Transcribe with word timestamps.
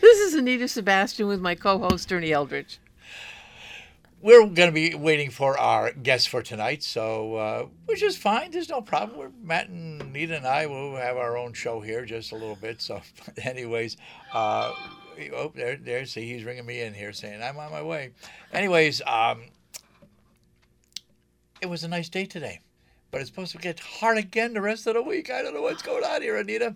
This 0.00 0.18
is 0.18 0.34
Anita 0.34 0.66
Sebastian 0.66 1.28
with 1.28 1.40
my 1.40 1.54
co-host 1.54 2.12
Ernie 2.12 2.32
Eldridge. 2.32 2.80
We're 4.20 4.40
going 4.46 4.68
to 4.68 4.72
be 4.72 4.94
waiting 4.94 5.30
for 5.30 5.56
our 5.58 5.92
guests 5.92 6.26
for 6.26 6.42
tonight, 6.42 6.82
so 6.82 7.36
uh, 7.36 7.66
which 7.86 8.02
is 8.02 8.16
fine. 8.16 8.50
There's 8.50 8.68
no 8.68 8.80
problem. 8.80 9.18
We're, 9.18 9.30
Matt 9.42 9.68
and 9.68 10.00
Anita 10.02 10.36
and 10.36 10.46
I 10.46 10.66
will 10.66 10.96
have 10.96 11.16
our 11.16 11.36
own 11.36 11.52
show 11.52 11.80
here 11.80 12.04
just 12.04 12.32
a 12.32 12.34
little 12.34 12.56
bit. 12.56 12.82
So, 12.82 13.02
anyways, 13.42 13.96
uh, 14.32 14.72
oh, 15.32 15.52
there, 15.54 15.76
there. 15.76 16.06
See, 16.06 16.26
he's 16.26 16.42
ringing 16.44 16.66
me 16.66 16.80
in 16.80 16.92
here 16.92 17.12
saying 17.12 17.40
I'm 17.42 17.58
on 17.58 17.70
my 17.70 17.82
way. 17.82 18.10
Anyways, 18.52 19.00
um, 19.06 19.42
it 21.60 21.66
was 21.66 21.84
a 21.84 21.88
nice 21.88 22.08
day 22.08 22.24
today, 22.24 22.60
but 23.10 23.20
it's 23.20 23.30
supposed 23.30 23.52
to 23.52 23.58
get 23.58 23.78
hard 23.78 24.18
again 24.18 24.54
the 24.54 24.60
rest 24.60 24.86
of 24.88 24.94
the 24.94 25.02
week. 25.02 25.30
I 25.30 25.42
don't 25.42 25.54
know 25.54 25.62
what's 25.62 25.82
going 25.82 26.02
on 26.02 26.22
here, 26.22 26.36
Anita. 26.36 26.74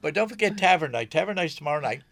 But 0.00 0.14
don't 0.14 0.28
forget 0.28 0.56
Tavern 0.56 0.92
Night. 0.92 1.10
Tavern 1.10 1.36
Night's 1.36 1.54
tomorrow 1.54 1.80
night. 1.80 2.02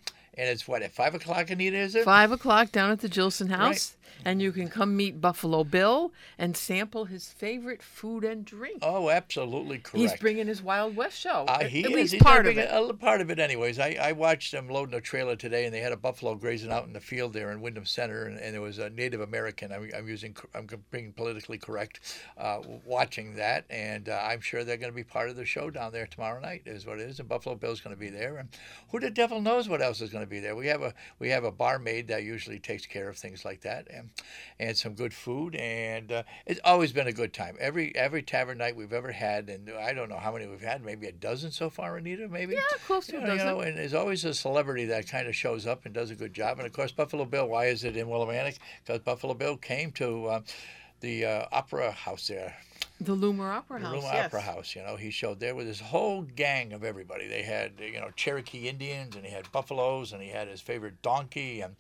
And 0.41 0.49
it's 0.49 0.67
what, 0.67 0.81
at 0.81 0.95
5 0.95 1.17
o'clock, 1.17 1.51
Anita, 1.51 1.77
is 1.77 1.95
it? 1.95 2.05
Five 2.05 2.33
o'clock 2.33 2.73
down 2.73 2.91
at 2.91 3.01
the 3.01 3.11
Jillson 3.11 3.51
House, 3.51 3.95
and 4.25 4.41
you 4.43 4.53
can 4.53 4.69
come 4.69 4.97
meet 4.97 5.21
Buffalo 5.21 5.65
Bill 5.65 6.13
and 6.39 6.57
sample 6.57 7.07
his 7.07 7.29
favorite 7.29 7.83
food 7.83 8.25
and 8.25 8.45
drink. 8.45 8.79
Oh, 8.83 9.11
absolutely 9.11 9.79
correct. 9.79 9.99
He's 9.99 10.21
bringing 10.21 10.47
his 10.47 10.63
Wild 10.63 10.97
West 10.97 11.19
show. 11.19 11.47
Uh, 11.49 11.59
at 11.63 11.71
he 11.71 11.85
at 11.85 11.93
is. 11.93 12.15
part 12.21 12.47
of 12.47 12.57
it. 12.59 12.69
A, 12.71 12.95
part 12.95 13.21
of 13.21 13.31
it, 13.31 13.39
anyways. 13.39 13.79
I, 13.79 13.97
I 14.01 14.13
watched 14.13 14.53
them 14.53 14.69
loading 14.69 14.95
a 14.95 15.01
trailer 15.01 15.37
today, 15.37 15.65
and 15.65 15.75
they 15.75 15.81
had 15.81 15.93
a 15.93 15.97
buffalo 15.97 16.35
grazing 16.35 16.71
out 16.71 16.87
in 16.87 16.93
the 16.93 17.01
field 17.01 17.33
there 17.33 17.51
in 17.53 17.61
Windham 17.61 17.87
Center, 17.87 18.25
and, 18.25 18.39
and 18.39 18.55
it 18.55 18.61
was 18.61 18.79
a 18.79 18.91
Native 18.91 19.21
American. 19.21 19.73
I'm, 19.73 19.91
I'm 19.97 20.09
using, 20.09 20.37
I'm 20.55 20.69
being 20.91 21.13
politically 21.13 21.59
correct, 21.59 22.01
uh, 22.39 22.61
watching 22.85 23.35
that, 23.37 23.65
and 23.71 24.09
uh, 24.09 24.21
I'm 24.23 24.41
sure 24.41 24.65
they're 24.65 24.77
going 24.77 24.93
to 24.93 24.97
be 24.97 25.05
part 25.05 25.31
of 25.31 25.37
the 25.37 25.45
show 25.45 25.71
down 25.71 25.93
there 25.93 26.07
tomorrow 26.07 26.41
night. 26.41 26.63
Is 26.67 26.87
what 26.87 26.99
it 26.99 27.09
is, 27.09 27.21
and 27.21 27.29
Buffalo 27.29 27.55
Bill's 27.55 27.81
going 27.81 27.95
to 27.95 28.01
be 28.01 28.11
there, 28.11 28.37
and 28.37 28.49
who 28.91 29.01
the 29.01 29.11
devil 29.11 29.41
knows 29.41 29.69
what 29.69 29.83
else 29.83 30.01
is 30.01 30.11
going 30.11 30.25
to 30.25 30.31
be 30.31 30.41
there? 30.41 30.57
We 30.57 30.67
have 30.69 30.83
a 30.83 30.95
we 31.19 31.29
have 31.31 31.45
a 31.45 31.53
barmaid 31.53 32.09
that 32.09 32.23
usually 32.23 32.59
takes 32.59 32.87
care 32.87 33.09
of 33.09 33.17
things 33.17 33.45
like 33.45 33.61
that, 33.63 33.89
and 33.91 34.00
and 34.59 34.77
some 34.77 34.95
good 34.95 35.15
food, 35.15 35.55
and 35.57 36.13
uh, 36.13 36.23
it's 36.47 36.61
always 36.65 36.93
been 36.93 37.07
a 37.07 37.13
good 37.13 37.33
time. 37.33 37.57
Every 37.61 37.95
every 37.97 38.23
tavern 38.23 38.59
night 38.59 38.77
we've 38.77 38.93
ever 38.93 39.13
had, 39.13 39.49
and 39.49 39.71
I 39.71 39.93
don't 39.93 40.09
know 40.09 40.19
how 40.19 40.33
many 40.33 40.47
we've 40.47 40.61
had, 40.61 40.85
maybe 40.85 41.07
a 41.07 41.13
dozen 41.13 41.51
so 41.51 41.71
far, 41.71 41.97
Anita, 41.97 42.29
maybe. 42.29 42.55
Yeah, 42.55 42.61
close 42.87 43.07
to 43.09 43.17
a 43.17 43.21
know, 43.21 43.33
you 43.33 43.39
dozen. 43.39 43.47
know, 43.47 43.61
and 43.61 43.77
there's 43.79 43.95
always 43.95 44.25
a 44.25 44.35
celebrity 44.35 44.85
that 44.87 45.09
kind 45.09 45.27
of 45.27 45.35
shows 45.35 45.67
up 45.67 45.85
and 45.85 45.95
does 45.95 46.11
a 46.11 46.15
good 46.15 46.35
job. 46.35 46.59
And 46.59 46.67
of 46.67 46.73
course, 46.73 46.93
Buffalo 46.93 47.25
Bill. 47.25 47.49
Why 47.49 47.67
is 47.67 47.85
it 47.85 47.97
in 47.97 48.07
Willimantic? 48.07 48.59
Because 48.85 49.01
Buffalo 49.01 49.35
Bill 49.35 49.57
came 49.57 49.93
to 49.93 50.27
uh, 50.27 50.41
the 51.01 51.25
uh, 51.25 51.47
opera 51.53 51.91
house 51.93 52.29
there, 52.29 52.55
The 53.01 53.17
Loomer 53.17 53.51
Opera 53.51 53.81
the 53.81 53.87
House. 53.87 53.95
Room 53.95 54.03
yes. 54.05 54.27
Opera 54.27 54.41
House. 54.43 54.77
You 54.77 54.83
know, 54.83 54.97
he 54.97 55.11
showed 55.11 55.41
there 55.41 55.55
with 55.55 55.67
his 55.67 55.81
whole 55.81 56.23
gang 56.23 56.73
of 56.73 56.85
everybody. 56.85 57.27
They 57.27 57.43
had 57.43 57.73
you 57.81 58.01
know 58.01 58.11
Cherokee 58.17 58.69
Indians, 58.69 59.17
and 59.17 59.25
he 59.25 59.33
had 59.33 59.51
buffaloes, 59.53 60.13
and 60.13 60.23
he 60.23 60.29
had 60.29 60.49
his 60.49 60.61
favorite 60.61 61.01
donkey, 61.03 61.63
and 61.63 61.77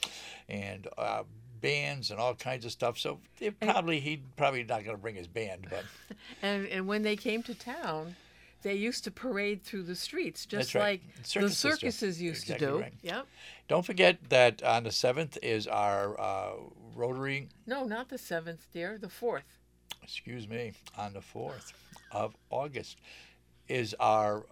and. 0.48 0.88
Uh, 0.96 1.24
bands 1.60 2.10
and 2.10 2.18
all 2.20 2.34
kinds 2.34 2.64
of 2.64 2.72
stuff 2.72 2.98
so 2.98 3.18
it 3.40 3.58
probably 3.60 4.00
he 4.00 4.22
probably 4.36 4.62
not 4.62 4.84
going 4.84 4.96
to 4.96 5.00
bring 5.02 5.14
his 5.14 5.26
band 5.26 5.66
but 5.70 5.84
And 6.42 6.66
and 6.66 6.86
when 6.86 7.02
they 7.02 7.16
came 7.16 7.42
to 7.44 7.54
town, 7.54 8.16
they 8.62 8.74
used 8.74 9.04
to 9.04 9.10
parade 9.10 9.62
through 9.62 9.84
the 9.84 9.94
streets, 9.94 10.44
just 10.46 10.74
right. 10.74 10.82
like 10.82 11.24
the 11.32 11.48
Circuses 11.50 12.20
used 12.20 12.42
Exactly 12.42 12.66
to 12.66 12.72
do. 12.72 12.78
right. 12.80 12.92
Yep. 13.02 13.26
don't 13.68 13.84
forget 13.86 14.18
that 14.28 14.62
on 14.62 14.82
the 14.84 14.90
7th 14.90 15.38
is 15.42 15.66
our 15.66 16.18
uh, 16.20 16.52
rotary 16.94 17.48
No, 17.66 17.84
not 17.84 18.08
the 18.10 18.18
seventh, 18.18 18.66
dear. 18.72 18.98
The 18.98 19.08
fourth. 19.08 19.58
excuse 20.02 20.46
me, 20.48 20.72
on 20.98 21.12
the 21.14 21.20
4th 21.20 21.72
of 22.12 22.34
August 22.50 22.98
is 23.68 23.94
our 23.98 24.44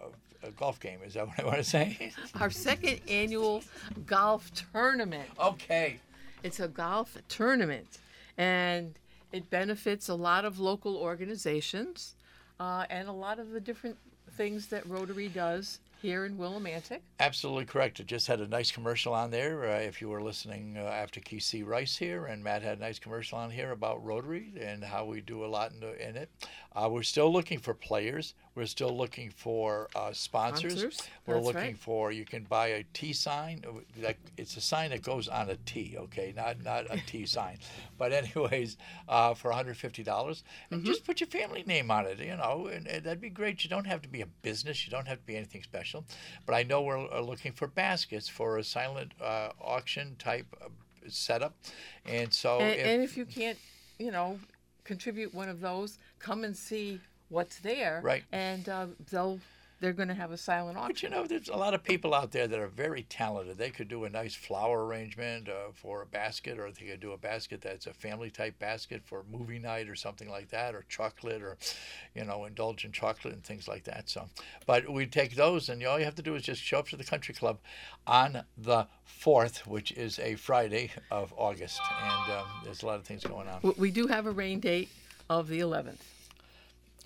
uh, 0.43 0.49
golf 0.57 0.79
game. 0.79 0.99
Is 1.05 1.13
that 1.13 1.27
what 1.27 1.39
I 1.39 1.43
want 1.43 1.57
to 1.57 1.63
say? 1.63 2.11
Our 2.39 2.49
second 2.49 3.01
annual 3.07 3.63
golf 4.07 4.49
tournament. 4.71 5.29
okay. 5.39 5.99
It's 6.41 6.59
a 6.59 6.67
golf 6.69 7.17
tournament, 7.27 7.99
and 8.37 8.97
it 9.31 9.49
benefits 9.49 10.07
a 10.07 10.15
lot 10.15 10.45
of 10.45 10.59
local 10.59 10.95
organizations 10.95 12.15
uh, 12.59 12.85
and 12.89 13.09
a 13.09 13.13
lot 13.13 13.39
of 13.39 13.51
the 13.51 13.59
different 13.59 13.97
things 14.37 14.67
that 14.67 14.87
Rotary 14.87 15.27
does 15.27 15.79
here 16.01 16.25
in 16.25 16.37
Willimantic. 16.37 16.99
Absolutely 17.19 17.65
correct. 17.65 17.99
It 17.99 18.07
just 18.07 18.27
had 18.27 18.39
a 18.39 18.47
nice 18.47 18.71
commercial 18.71 19.13
on 19.13 19.31
there. 19.31 19.69
Uh, 19.69 19.79
if 19.79 19.99
you 19.99 20.07
were 20.07 20.21
listening 20.21 20.77
uh, 20.77 20.81
after 20.81 21.19
KC 21.19 21.65
Rice 21.65 21.97
here, 21.97 22.27
and 22.27 22.41
Matt 22.41 22.61
had 22.61 22.77
a 22.77 22.81
nice 22.81 22.99
commercial 22.99 23.37
on 23.37 23.49
here 23.49 23.71
about 23.71 24.03
Rotary 24.03 24.53
and 24.61 24.81
how 24.81 25.03
we 25.03 25.19
do 25.19 25.43
a 25.43 25.47
lot 25.47 25.73
in, 25.73 25.81
the, 25.81 26.07
in 26.07 26.15
it. 26.15 26.29
Uh, 26.73 26.87
we're 26.89 27.03
still 27.03 27.31
looking 27.33 27.59
for 27.59 27.73
players. 27.73 28.33
We're 28.55 28.65
still 28.65 28.95
looking 28.95 29.29
for 29.29 29.87
uh, 29.95 30.11
sponsors. 30.11 30.73
Sponsors, 30.79 31.09
We're 31.25 31.35
that's 31.35 31.45
looking 31.45 31.61
right. 31.61 31.77
for. 31.77 32.11
You 32.11 32.25
can 32.25 32.43
buy 32.43 32.67
a 32.67 32.83
T 32.93 33.13
sign. 33.13 33.63
uh, 33.67 33.71
Like 34.01 34.17
it's 34.37 34.57
a 34.57 34.61
sign 34.61 34.89
that 34.89 35.01
goes 35.01 35.27
on 35.27 35.49
a 35.49 35.55
T. 35.55 35.95
Okay, 35.97 36.33
not 36.35 36.61
not 36.63 36.85
a 36.89 36.97
T 37.05 37.25
sign. 37.37 37.57
But 37.97 38.11
anyways, 38.11 38.75
uh, 39.07 39.33
for 39.35 39.49
150 39.49 40.03
dollars, 40.03 40.43
and 40.71 40.79
Mm-hmm. 40.81 40.87
just 40.87 41.05
put 41.05 41.19
your 41.21 41.27
family 41.27 41.63
name 41.65 41.89
on 41.91 42.05
it. 42.05 42.19
You 42.19 42.35
know, 42.35 42.67
and, 42.73 42.85
and 42.87 43.03
that'd 43.05 43.21
be 43.21 43.29
great. 43.29 43.63
You 43.63 43.69
don't 43.69 43.87
have 43.87 44.01
to 44.01 44.09
be 44.09 44.21
a 44.21 44.25
business. 44.41 44.85
You 44.85 44.91
don't 44.91 45.07
have 45.07 45.19
to 45.19 45.25
be 45.25 45.35
anything 45.37 45.63
special. 45.63 46.03
But 46.45 46.55
I 46.55 46.63
know 46.63 46.81
we're 46.81 46.97
uh, 47.11 47.21
looking 47.21 47.51
for 47.53 47.67
baskets 47.67 48.27
for 48.27 48.57
a 48.57 48.63
silent 48.63 49.13
uh, 49.21 49.49
auction 49.61 50.15
type 50.19 50.47
uh, 50.61 50.67
setup, 51.07 51.55
and 52.05 52.33
so 52.33 52.59
And, 52.59 52.79
if, 52.79 52.85
and 52.87 53.03
if 53.03 53.15
you 53.15 53.25
can't, 53.25 53.57
you 53.99 54.11
know, 54.11 54.39
contribute 54.83 55.33
one 55.33 55.49
of 55.49 55.61
those, 55.61 55.97
come 56.19 56.43
and 56.43 56.55
see 56.57 56.99
what's 57.29 57.59
there. 57.59 58.01
Right. 58.03 58.23
And 58.31 58.67
uh, 58.67 58.87
they'll 59.11 59.39
they're 59.79 59.93
going 59.93 60.09
to 60.09 60.13
have 60.13 60.31
a 60.31 60.37
silent 60.37 60.77
auction. 60.77 61.09
But 61.09 61.15
you 61.15 61.21
know, 61.21 61.27
there's 61.27 61.49
a 61.49 61.55
lot 61.55 61.73
of 61.73 61.83
people 61.83 62.13
out 62.13 62.31
there 62.31 62.47
that 62.47 62.59
are 62.59 62.67
very 62.67 63.03
talented. 63.03 63.57
They 63.57 63.69
could 63.69 63.87
do 63.87 64.03
a 64.03 64.09
nice 64.09 64.35
flower 64.35 64.85
arrangement 64.85 65.47
uh, 65.47 65.71
for 65.73 66.01
a 66.01 66.05
basket, 66.05 66.59
or 66.59 66.69
they 66.71 66.85
could 66.85 66.99
do 66.99 67.13
a 67.13 67.17
basket 67.17 67.61
that's 67.61 67.87
a 67.87 67.93
family 67.93 68.29
type 68.29 68.59
basket 68.59 69.01
for 69.05 69.23
movie 69.31 69.59
night 69.59 69.87
or 69.87 69.95
something 69.95 70.29
like 70.29 70.49
that, 70.49 70.75
or 70.75 70.83
chocolate, 70.89 71.41
or 71.41 71.57
you 72.13 72.25
know, 72.25 72.45
indulge 72.45 72.85
in 72.85 72.91
chocolate 72.91 73.33
and 73.33 73.43
things 73.43 73.67
like 73.67 73.85
that. 73.85 74.09
So, 74.09 74.27
but 74.65 74.89
we 74.91 75.05
take 75.05 75.35
those, 75.35 75.69
and 75.69 75.83
all 75.85 75.97
you 75.97 76.05
have 76.05 76.15
to 76.15 76.21
do 76.23 76.35
is 76.35 76.43
just 76.43 76.61
show 76.61 76.79
up 76.79 76.89
to 76.89 76.97
the 76.97 77.03
country 77.03 77.33
club 77.33 77.59
on 78.05 78.43
the 78.57 78.87
fourth, 79.05 79.65
which 79.65 79.91
is 79.93 80.19
a 80.19 80.35
Friday 80.35 80.91
of 81.11 81.33
August, 81.37 81.81
and 82.03 82.37
um, 82.37 82.47
there's 82.63 82.83
a 82.83 82.85
lot 82.85 82.99
of 82.99 83.05
things 83.05 83.23
going 83.23 83.47
on. 83.47 83.73
We 83.77 83.91
do 83.91 84.07
have 84.07 84.25
a 84.25 84.31
rain 84.31 84.59
date 84.59 84.89
of 85.29 85.47
the 85.47 85.59
11th. 85.59 85.99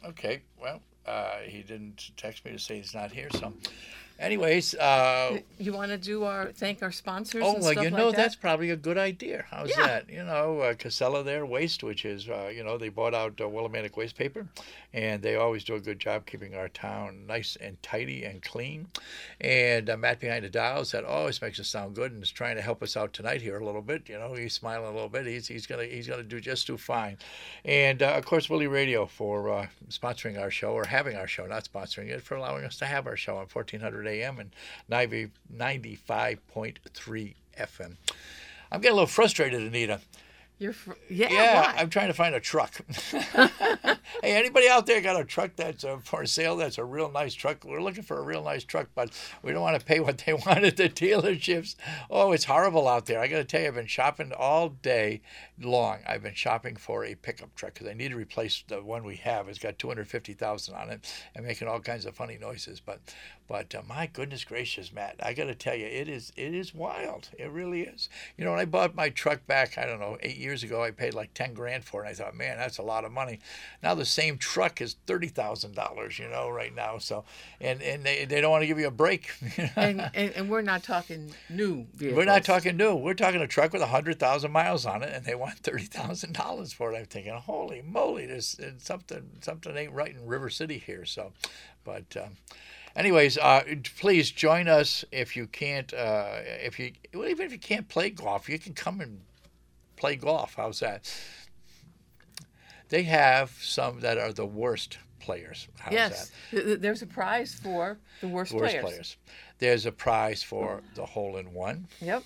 Okay, 0.06 0.41
well, 0.62 0.81
uh, 1.06 1.40
he 1.46 1.62
didn't 1.62 2.12
text 2.18 2.44
me 2.44 2.52
to 2.52 2.59
say 2.59 2.78
he's 2.78 2.94
not 2.94 3.12
here, 3.12 3.30
so. 3.40 3.53
Anyways, 4.19 4.75
uh, 4.75 5.40
You 5.57 5.74
want 5.74 5.91
to 5.91 5.97
do 5.97 6.24
our 6.24 6.51
thank 6.51 6.81
our 6.84 6.91
sponsors? 6.91 7.44
Oh, 7.44 7.56
and 7.56 7.63
well, 7.63 7.72
stuff 7.74 7.84
you 7.84 7.90
like 7.90 8.00
know, 8.00 8.12
that? 8.12 8.18
that's 8.18 8.35
probably 8.35 8.69
a 8.69 8.75
good 8.75 8.97
idea. 8.97 9.44
How's 9.50 9.69
Yeah. 9.72 9.88
that? 9.88 10.09
You 10.09 10.24
know, 10.24 10.59
uh, 10.59 10.74
Casella 10.75 11.24
there, 11.24 11.46
Waste, 11.46 11.84
which 11.84 12.06
is, 12.06 12.29
uh, 12.29 12.52
you 12.53 12.63
know, 12.63 12.78
they 12.78 12.90
bought 12.90 13.13
out 13.13 13.41
uh, 13.41 13.46
Willimantic 13.46 13.97
Waste 13.97 14.16
Paper, 14.16 14.47
and 14.94 15.22
they 15.23 15.35
always 15.35 15.63
do 15.63 15.75
a 15.75 15.79
good 15.79 16.00
job 16.00 16.25
keeping 16.25 16.53
our 16.56 16.69
town 16.69 17.25
nice 17.28 17.56
and 17.57 17.81
tidy 17.81 18.23
and 18.23 18.41
clean. 18.44 18.88
And 19.41 19.90
uh, 19.90 19.97
Matt 19.97 20.19
behind 20.19 20.46
the 20.46 20.50
dials 20.50 20.91
that 20.91 21.03
always 21.03 21.41
makes 21.41 21.59
us 21.59 21.68
sound 21.68 21.96
good 21.96 22.12
and 22.12 22.22
is 22.23 22.31
trying 22.31 22.56
to 22.56 22.62
help 22.62 22.84
us 22.84 22.96
out 22.96 23.13
tonight 23.13 23.41
here 23.41 23.57
a 23.57 23.66
little 23.66 23.81
bit. 23.81 24.07
You 24.07 24.19
know, 24.19 24.35
he's 24.35 24.53
smiling 24.53 24.88
a 24.90 24.94
little 24.94 25.09
bit. 25.09 25.25
He's, 25.25 25.47
he's 25.47 25.66
gonna 25.66 25.85
he's 25.85 26.07
gonna 26.07 26.23
do 26.23 26.40
just 26.40 26.68
do 26.68 26.78
fine. 26.78 27.18
And 27.66 28.02
uh, 28.03 28.12
of 28.13 28.25
course, 28.25 28.50
Willie 28.50 28.68
Radio 28.68 29.06
for 29.06 29.50
uh, 29.52 29.68
sponsoring 29.90 30.40
our 30.40 30.52
show 30.52 30.72
or 30.73 30.85
having 30.85 31.16
our 31.18 31.28
show, 31.28 31.46
not 31.47 31.68
sponsoring 31.72 32.09
it, 32.09 32.22
for 32.22 32.35
allowing 32.35 32.63
us 32.63 32.78
to 32.78 32.85
have 32.85 33.07
our 33.07 33.18
show 33.18 33.34
on 33.38 33.47
1400 33.52 34.03
AM 34.08 34.40
and 34.40 34.52
90, 34.90 35.30
95.3 35.56 37.34
FM. 37.59 37.96
I'm 38.72 38.81
getting 38.81 38.91
a 38.91 38.96
little 38.96 39.08
frustrated, 39.08 39.62
Anita. 39.62 40.00
You're 40.59 40.74
fr- 40.74 40.94
yeah. 41.09 41.31
Yeah, 41.31 41.62
why? 41.62 41.74
I'm 41.78 41.90
trying 41.90 42.08
to 42.08 42.14
find 42.14 42.34
a 42.36 42.40
truck. 42.40 42.74
hey, 44.22 44.36
anybody 44.36 44.68
out 44.68 44.86
there 44.86 45.02
got 45.02 45.19
a 45.19 45.25
truck 45.25 45.56
that's 45.56 45.84
uh, 45.84 45.97
for 46.03 46.25
sale? 46.25 46.56
That's 46.58 46.78
a 46.78 46.86
real 46.86 47.12
nice 47.12 47.34
truck. 47.34 47.64
We're 47.64 47.81
looking 47.81 48.03
for 48.03 48.18
a 48.18 48.24
real 48.24 48.44
nice 48.44 48.64
truck, 48.64 48.90
but 48.96 49.12
we 49.41 49.52
don't 49.52 49.62
want 49.62 49.80
to 49.80 49.86
pay 49.86 50.00
what 50.00 50.18
they 50.19 50.34
want 50.46 50.64
at 50.64 50.78
the 50.78 50.90
dealerships. 50.90 51.75
Oh, 52.09 52.32
it's 52.32 52.46
horrible 52.46 52.88
out 52.88 53.05
there. 53.05 53.20
I 53.20 53.28
got 53.28 53.38
to 53.38 53.44
tell 53.44 53.61
you, 53.61 53.67
I've 53.67 53.76
been 53.76 53.88
shopping 53.88 54.32
all 54.38 54.70
day 54.70 55.22
long. 55.59 56.00
I've 56.08 56.23
been 56.23 56.34
shopping 56.34 56.76
for 56.76 57.05
a 57.05 57.16
pickup 57.16 57.55
truck 57.55 57.73
because 57.73 57.88
I 57.88 57.94
need 57.94 58.09
to 58.09 58.17
replace 58.17 58.64
the 58.67 58.82
one 58.82 59.03
we 59.03 59.16
have. 59.17 59.47
It's 59.47 59.59
got 59.59 59.79
250,000 59.79 60.76
on 60.76 60.90
it 60.90 61.14
and 61.35 61.46
making 61.46 61.67
all 61.67 61.79
kinds 61.79 62.06
of 62.06 62.16
funny 62.16 62.38
noises. 62.38 62.79
But, 62.79 62.99
but 63.47 63.73
uh, 63.76 63.82
my 63.88 64.08
goodness 64.08 64.44
gracious, 64.44 64.91
Matt, 64.91 65.16
I 65.22 65.34
got 65.34 65.46
to 65.46 65.56
tell 65.56 65.76
you, 65.76 65.85
it 65.85 66.08
is 66.08 66.32
it 66.35 66.53
is 66.53 66.73
wild. 66.73 67.29
It 67.38 67.52
really 67.52 67.82
is. 67.82 68.09
You 68.38 68.46
know, 68.46 68.52
when 68.52 68.59
I 68.59 68.66
bought 68.66 68.96
my 68.96 69.09
truck 69.09 69.46
back, 69.47 69.78
I 69.78 69.85
don't 69.85 69.99
know, 69.99 70.17
eight 70.22 70.38
years 70.38 70.64
ago, 70.64 70.84
I 70.84 70.91
paid 70.91 71.14
like 71.14 71.34
10 71.34 71.53
grand 71.53 71.84
for 71.84 72.03
it. 72.03 72.08
And 72.08 72.09
I 72.09 72.14
thought, 72.16 72.35
man, 72.35 72.58
that's 72.58 72.78
a 72.78 72.84
lot 72.84 73.06
of 73.06 73.11
money. 73.11 73.40
Now 73.82 73.92
the 73.95 74.05
same 74.05 74.37
truck 74.37 74.81
is 74.81 74.95
$30,000, 75.07 76.19
you 76.19 76.28
know, 76.28 76.49
right 76.49 76.73
now. 76.73 76.97
So, 76.97 77.23
and, 77.59 77.81
and 77.81 78.03
they, 78.03 78.25
they 78.25 78.41
don't 78.41 78.51
want 78.51 78.61
to 78.63 78.67
give 78.67 78.79
you 78.79 78.87
a 78.87 78.91
break. 78.91 79.31
and, 79.75 80.09
and 80.13 80.34
and 80.35 80.49
we're 80.49 80.61
not 80.61 80.84
talking 80.84 81.34
new 81.49 81.85
vehicles. 81.93 82.17
We're 82.17 82.25
not 82.25 82.43
talking 82.43 82.78
new. 82.78 82.95
We're 82.95 83.13
talking 83.13 83.41
a 83.41 83.47
truck 83.47 83.73
with 83.73 83.81
100,000 83.81 84.51
miles 84.51 84.85
on 84.85 85.03
it, 85.03 85.11
and 85.13 85.25
they 85.25 85.35
want 85.35 85.61
$30,000 85.61 86.73
for 86.73 86.91
it. 86.93 86.97
I'm 86.97 87.05
thinking, 87.05 87.34
holy 87.34 87.81
moly, 87.81 88.25
there's 88.25 88.53
there's 88.53 88.84
something 88.84 89.29
something 89.41 89.75
ain't 89.75 89.93
right 89.93 90.13
in 90.13 90.25
River 90.25 90.49
City 90.49 90.78
here. 90.78 91.05
So, 91.05 91.34
but 91.84 92.16
um, 92.17 92.37
anyways, 92.96 93.37
uh, 93.37 93.63
please 93.97 94.31
join 94.31 94.67
us 94.67 95.05
if 95.11 95.35
you 95.35 95.47
can't. 95.47 95.93
Uh, 95.93 96.35
if 96.41 96.79
you 96.79 96.93
well, 97.13 97.28
even 97.28 97.46
if 97.46 97.51
you 97.51 97.59
can't 97.59 97.87
play 97.87 98.09
golf, 98.09 98.49
you 98.49 98.59
can 98.59 98.73
come 98.73 99.01
and 99.01 99.22
play 99.96 100.16
golf. 100.16 100.55
How's 100.55 100.79
that? 100.79 101.11
They 102.93 103.03
have 103.03 103.49
some 103.59 104.01
that 104.01 104.19
are 104.19 104.31
the 104.31 104.45
worst 104.45 104.99
players. 105.19 105.67
How's 105.79 105.93
yes, 105.93 106.29
that? 106.29 106.31
Th- 106.51 106.63
th- 106.63 106.79
there's 106.79 107.01
a 107.01 107.07
prize 107.07 107.51
for 107.55 107.97
the 108.22 108.28
worst, 108.28 108.53
Worst 108.53 108.61
players. 108.69 108.84
players. 108.85 109.17
There's 109.57 109.85
a 109.87 109.91
prize 109.91 110.43
for 110.43 110.81
the 110.93 111.03
hole 111.07 111.37
in 111.37 111.53
one. 111.53 111.87
Yep. 112.01 112.22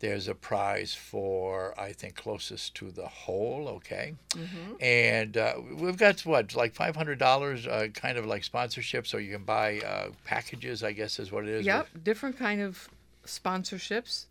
There's 0.00 0.26
a 0.26 0.34
prize 0.34 0.92
for 0.94 1.78
I 1.78 1.92
think 1.92 2.16
closest 2.16 2.74
to 2.76 2.90
the 2.90 3.06
hole. 3.06 3.68
Okay, 3.76 4.14
Mm-hmm. 4.30 4.72
and 4.80 5.36
uh, 5.36 5.54
we've 5.76 5.96
got 5.96 6.26
what 6.26 6.56
like 6.56 6.74
five 6.74 6.96
hundred 6.96 7.20
dollars, 7.20 7.68
uh, 7.68 7.86
kind 7.94 8.18
of 8.18 8.26
like 8.26 8.42
sponsorship, 8.42 9.06
so 9.06 9.16
you 9.18 9.30
can 9.32 9.44
buy 9.44 9.78
uh, 9.78 10.08
packages. 10.24 10.82
I 10.82 10.90
guess 10.90 11.20
is 11.20 11.30
what 11.30 11.44
it 11.44 11.50
is. 11.50 11.66
Yep, 11.66 11.86
different 12.02 12.36
kind 12.36 12.60
of 12.62 12.88
sponsorships. 13.26 14.24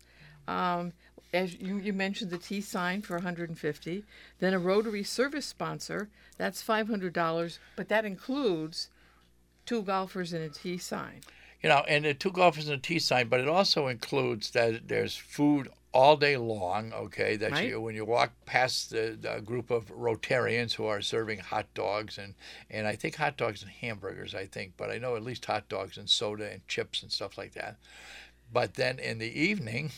Um, 0.46 0.92
as 1.32 1.58
you, 1.60 1.76
you 1.76 1.92
mentioned, 1.92 2.30
the 2.30 2.38
T 2.38 2.60
sign 2.60 3.02
for 3.02 3.14
150. 3.14 4.04
Then 4.38 4.54
a 4.54 4.58
Rotary 4.58 5.02
service 5.04 5.46
sponsor, 5.46 6.08
that's 6.36 6.62
$500, 6.62 7.58
but 7.76 7.88
that 7.88 8.04
includes 8.04 8.88
two 9.66 9.82
golfers 9.82 10.32
and 10.32 10.42
a 10.42 10.48
T 10.48 10.78
sign. 10.78 11.20
You 11.62 11.68
know, 11.68 11.84
and 11.86 12.04
the 12.04 12.14
two 12.14 12.32
golfers 12.32 12.68
and 12.68 12.78
a 12.78 12.80
T 12.80 12.98
sign, 12.98 13.28
but 13.28 13.40
it 13.40 13.48
also 13.48 13.86
includes 13.86 14.50
that 14.52 14.88
there's 14.88 15.16
food 15.16 15.68
all 15.92 16.16
day 16.16 16.36
long. 16.36 16.92
Okay, 16.92 17.36
that 17.36 17.50
Right. 17.52 17.68
you 17.68 17.80
when 17.80 17.94
you 17.94 18.04
walk 18.04 18.32
past 18.46 18.90
the, 18.90 19.16
the 19.20 19.40
group 19.40 19.70
of 19.70 19.86
Rotarians 19.88 20.74
who 20.74 20.86
are 20.86 21.02
serving 21.02 21.40
hot 21.40 21.66
dogs 21.74 22.16
and 22.16 22.34
and 22.70 22.86
I 22.86 22.96
think 22.96 23.16
hot 23.16 23.36
dogs 23.36 23.62
and 23.62 23.70
hamburgers. 23.70 24.34
I 24.34 24.46
think, 24.46 24.72
but 24.76 24.90
I 24.90 24.98
know 24.98 25.16
at 25.16 25.22
least 25.22 25.44
hot 25.44 25.68
dogs 25.68 25.98
and 25.98 26.08
soda 26.08 26.50
and 26.50 26.66
chips 26.66 27.02
and 27.02 27.12
stuff 27.12 27.36
like 27.36 27.52
that. 27.54 27.76
But 28.52 28.74
then 28.74 28.98
in 28.98 29.18
the 29.18 29.40
evening, 29.40 29.90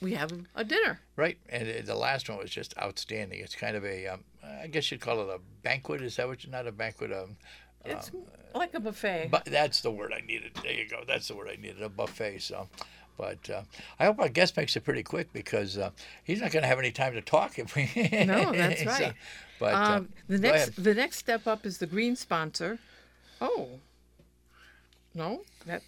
We 0.00 0.14
have 0.14 0.32
a 0.54 0.64
dinner. 0.64 1.00
right, 1.16 1.38
and 1.48 1.84
the 1.86 1.94
last 1.96 2.28
one 2.28 2.38
was 2.38 2.50
just 2.50 2.72
outstanding. 2.78 3.40
It's 3.40 3.56
kind 3.56 3.76
of 3.76 3.84
a, 3.84 4.06
um, 4.06 4.20
I 4.62 4.68
guess 4.68 4.90
you'd 4.92 5.00
call 5.00 5.20
it 5.22 5.28
a 5.34 5.40
banquet. 5.62 6.02
Is 6.02 6.16
that 6.16 6.28
what? 6.28 6.44
you 6.44 6.50
Not 6.50 6.66
a 6.68 6.72
banquet. 6.72 7.12
Um, 7.12 7.36
It's 7.84 8.10
like 8.54 8.74
a 8.74 8.80
buffet. 8.80 9.28
but 9.30 9.44
that's 9.44 9.80
the 9.80 9.90
word 9.90 10.12
I 10.12 10.20
needed. 10.26 10.52
There 10.62 10.72
you 10.72 10.88
go. 10.88 11.02
That's 11.06 11.28
the 11.28 11.34
word 11.34 11.48
I 11.50 11.56
needed. 11.60 11.82
A 11.82 11.88
buffet. 11.88 12.38
So, 12.40 12.68
but 13.16 13.50
uh, 13.50 13.62
I 13.98 14.04
hope 14.04 14.20
our 14.20 14.28
guest 14.28 14.56
makes 14.56 14.76
it 14.76 14.84
pretty 14.84 15.02
quick 15.02 15.32
because 15.32 15.76
uh, 15.76 15.90
he's 16.22 16.40
not 16.40 16.52
going 16.52 16.62
to 16.62 16.68
have 16.68 16.78
any 16.78 16.92
time 16.92 17.14
to 17.14 17.20
talk 17.20 17.58
if 17.58 17.74
we. 17.74 17.90
No, 18.26 18.52
that's 18.52 18.82
So, 18.98 19.04
right. 19.04 19.14
but 19.58 19.74
uh, 19.74 19.78
um, 19.96 20.08
the 20.28 20.38
next 20.38 20.82
the 20.82 20.94
next 20.94 21.16
step 21.16 21.46
up 21.48 21.66
is 21.66 21.78
the 21.78 21.86
green 21.86 22.14
sponsor. 22.14 22.78
Oh, 23.40 23.68
no, 25.14 25.42
that 25.66 25.82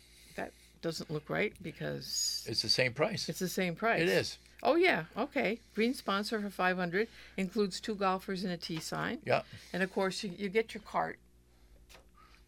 doesn't 0.82 1.11
look 1.11 1.29
right 1.29 1.53
because 1.62 2.44
it's 2.49 2.62
the 2.62 2.69
same 2.69 2.93
price. 2.93 3.29
it's 3.29 3.38
the 3.38 3.49
same 3.49 3.75
price. 3.75 4.00
It 4.03 4.09
is. 4.09 4.38
Oh 4.62 4.75
yeah, 4.77 5.05
okay. 5.17 5.59
Green 5.75 5.94
sponsor 5.94 6.41
for 6.41 6.50
500 6.50 7.09
includes 7.37 7.81
two 7.81 7.94
golfers 7.94 8.44
and 8.44 8.53
a 8.53 8.56
T 8.56 8.79
sign, 8.79 9.19
Yeah. 9.25 9.43
and 9.73 9.82
of 9.82 9.93
course 9.93 10.23
you, 10.23 10.32
you 10.37 10.49
get 10.49 10.75
your 10.75 10.82
cart 10.82 11.19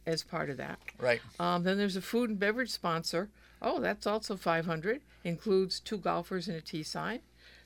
as 0.07 0.23
part 0.23 0.51
of 0.51 0.57
that. 0.59 0.79
Right. 0.99 1.21
Um, 1.39 1.63
then 1.63 1.79
there's 1.79 1.97
a 1.97 2.03
food 2.03 2.31
and 2.31 2.39
beverage 2.39 2.71
sponsor. 2.71 3.29
Oh, 3.61 3.81
that's 3.81 4.07
also 4.07 4.37
500. 4.37 5.01
Includes 5.25 5.79
two 5.81 5.99
golfers 5.99 6.49
and 6.49 6.57
a 6.57 6.61
T 6.61 6.83
sign. 6.83 7.21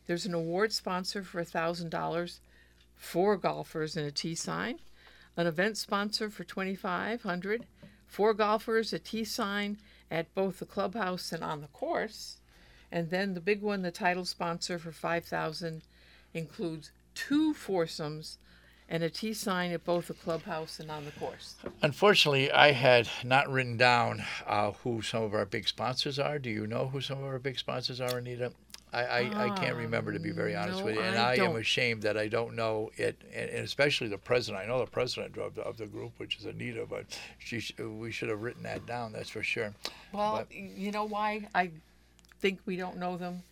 There's 0.06 0.26
an 0.26 0.34
award 0.34 0.72
sponsor 0.72 1.22
for 1.24 1.42
$1,000, 1.42 2.38
four 2.96 3.36
golfers 3.36 3.96
and 3.96 4.06
a 4.06 4.10
T 4.12 4.34
sign. 4.34 4.78
An 5.36 5.46
event 5.46 5.76
sponsor 5.76 6.30
for 6.30 6.44
2500 6.44 7.66
four 8.06 8.32
golfers, 8.34 8.92
a 8.92 8.98
T 9.00 9.24
sign 9.24 9.78
at 10.10 10.34
both 10.34 10.58
the 10.58 10.66
clubhouse 10.66 11.32
and 11.32 11.42
on 11.42 11.60
the 11.60 11.68
course. 11.68 12.38
And 12.92 13.10
then 13.10 13.34
the 13.34 13.40
big 13.40 13.62
one, 13.62 13.82
the 13.82 13.90
title 13.90 14.24
sponsor 14.24 14.78
for 14.78 14.92
5000 14.92 15.82
includes 16.34 16.92
two 17.14 17.54
foursomes 17.54 18.38
and 18.88 19.02
a 19.02 19.10
T 19.10 19.32
sign 19.32 19.72
at 19.72 19.84
both 19.84 20.06
the 20.06 20.14
clubhouse 20.14 20.78
and 20.78 20.90
on 20.90 21.04
the 21.04 21.10
course. 21.12 21.56
Unfortunately, 21.82 22.52
I 22.52 22.72
had 22.72 23.08
not 23.24 23.50
written 23.50 23.76
down 23.76 24.22
uh, 24.46 24.72
who 24.72 25.02
some 25.02 25.24
of 25.24 25.34
our 25.34 25.44
big 25.44 25.66
sponsors 25.66 26.18
are. 26.18 26.38
Do 26.38 26.50
you 26.50 26.66
know 26.66 26.86
who 26.86 27.00
some 27.00 27.18
of 27.18 27.24
our 27.24 27.40
big 27.40 27.58
sponsors 27.58 28.00
are, 28.00 28.18
Anita? 28.18 28.52
I, 28.96 29.02
I, 29.04 29.44
I 29.46 29.50
can't 29.50 29.76
remember 29.76 30.10
to 30.12 30.18
be 30.18 30.30
very 30.30 30.56
honest 30.56 30.78
no, 30.78 30.86
with 30.86 30.94
you, 30.94 31.02
and 31.02 31.18
I 31.18 31.32
I, 31.32 31.34
am 31.36 31.56
ashamed 31.56 32.02
that 32.02 32.16
I 32.16 32.28
don't 32.28 32.56
know 32.56 32.90
it, 32.96 33.20
and, 33.34 33.50
and 33.50 33.64
especially 33.64 34.08
the 34.08 34.16
president. 34.16 34.64
I 34.64 34.66
know 34.66 34.78
the 34.78 34.90
president 34.90 35.36
of 35.36 35.54
the, 35.54 35.62
of 35.62 35.76
the 35.76 35.86
group, 35.86 36.12
which 36.16 36.38
is 36.38 36.46
Anita, 36.46 36.86
but 36.88 37.04
she 37.38 37.60
sh- 37.60 37.74
we 37.78 38.10
should 38.10 38.30
have 38.30 38.40
written 38.40 38.62
that 38.62 38.86
down. 38.86 39.12
That's 39.12 39.28
for 39.28 39.42
sure. 39.42 39.74
Well, 40.12 40.36
But- 40.36 40.56
you 40.56 40.92
know 40.92 41.04
why 41.04 41.46
I 41.54 41.72
think 42.40 42.60
we 42.64 42.76
don't 42.76 42.96
know 42.96 43.18
them? 43.18 43.42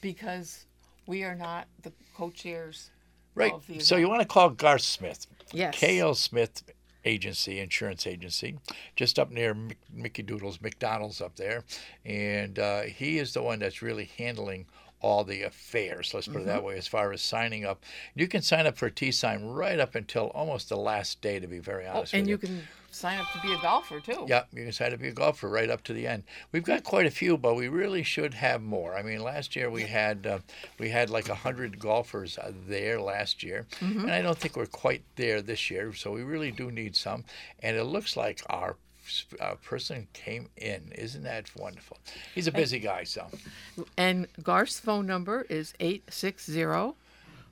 Because 0.00 0.64
we 1.06 1.22
are 1.22 1.34
not 1.34 1.66
the 1.82 1.92
co-chairs 2.16 2.90
Right. 3.34 3.52
of 3.52 3.66
the 3.66 3.80
So 3.80 3.96
you 3.96 4.08
want 4.08 4.22
to 4.22 4.28
call 4.28 4.50
Garth 4.50 4.82
Smith, 4.82 5.26
Yes. 5.52 5.74
KL 5.74 6.14
Smith 6.16 6.62
Agency, 7.04 7.58
insurance 7.58 8.06
agency, 8.06 8.56
just 8.96 9.18
up 9.18 9.30
near 9.30 9.54
Mickey 9.92 10.22
Doodle's 10.22 10.62
McDonald's 10.62 11.20
up 11.20 11.36
there, 11.36 11.64
and 12.06 12.58
uh, 12.58 12.82
he 12.82 13.18
is 13.18 13.34
the 13.34 13.42
one 13.42 13.58
that's 13.58 13.82
really 13.82 14.10
handling 14.16 14.66
all 15.04 15.22
the 15.22 15.42
affairs. 15.42 16.12
Let's 16.14 16.26
put 16.28 16.40
it 16.42 16.46
that 16.46 16.64
way. 16.64 16.78
As 16.78 16.86
far 16.88 17.12
as 17.12 17.20
signing 17.20 17.64
up, 17.66 17.82
you 18.14 18.26
can 18.26 18.40
sign 18.40 18.66
up 18.66 18.76
for 18.78 18.88
T 18.88 19.12
sign 19.12 19.44
right 19.44 19.78
up 19.78 19.94
until 19.94 20.28
almost 20.28 20.70
the 20.70 20.76
last 20.78 21.20
day. 21.20 21.38
To 21.38 21.46
be 21.46 21.58
very 21.58 21.84
Oh, 21.86 21.98
honest 21.98 22.14
and 22.14 22.22
with 22.22 22.30
you 22.30 22.38
can 22.38 22.62
sign 22.90 23.18
up 23.18 23.26
to 23.32 23.40
be 23.40 23.52
a 23.52 23.58
golfer 23.60 24.00
too. 24.00 24.24
yeah, 24.28 24.44
you 24.52 24.62
can 24.62 24.72
sign 24.72 24.88
up 24.92 24.98
to 24.98 25.02
be 25.02 25.08
a 25.08 25.12
golfer 25.12 25.48
right 25.48 25.68
up 25.68 25.82
to 25.84 25.92
the 25.92 26.06
end. 26.06 26.22
We've 26.52 26.62
got 26.62 26.84
quite 26.84 27.06
a 27.06 27.10
few, 27.10 27.36
but 27.36 27.54
we 27.54 27.68
really 27.68 28.02
should 28.02 28.32
have 28.34 28.62
more. 28.62 28.94
I 28.96 29.02
mean, 29.02 29.20
last 29.22 29.54
year 29.56 29.68
we 29.68 29.82
had 29.82 30.26
uh, 30.26 30.38
we 30.78 30.88
had 30.88 31.10
like 31.10 31.28
a 31.28 31.34
hundred 31.34 31.78
golfers 31.78 32.38
uh, 32.38 32.52
there 32.66 32.98
last 33.00 33.42
year, 33.42 33.66
and 33.80 34.10
I 34.10 34.22
don't 34.22 34.38
think 34.38 34.56
we're 34.56 34.66
quite 34.66 35.02
there 35.16 35.42
this 35.42 35.70
year. 35.70 35.92
So 35.92 36.12
we 36.12 36.22
really 36.22 36.50
do 36.50 36.70
need 36.70 36.96
some. 36.96 37.24
And 37.62 37.76
it 37.76 37.84
looks 37.84 38.16
like 38.16 38.40
our 38.48 38.76
uh, 39.40 39.54
person 39.56 40.08
came 40.12 40.48
in. 40.56 40.92
Isn't 40.94 41.24
that 41.24 41.54
wonderful? 41.56 41.98
He's 42.34 42.46
a 42.46 42.52
busy 42.52 42.78
guy, 42.78 43.04
so 43.04 43.26
And 43.96 44.28
Garth's 44.42 44.80
phone 44.80 45.06
number 45.06 45.46
is 45.48 45.74
860 45.80 46.94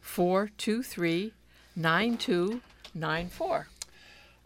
423 0.01 1.33
9294. 1.77 3.67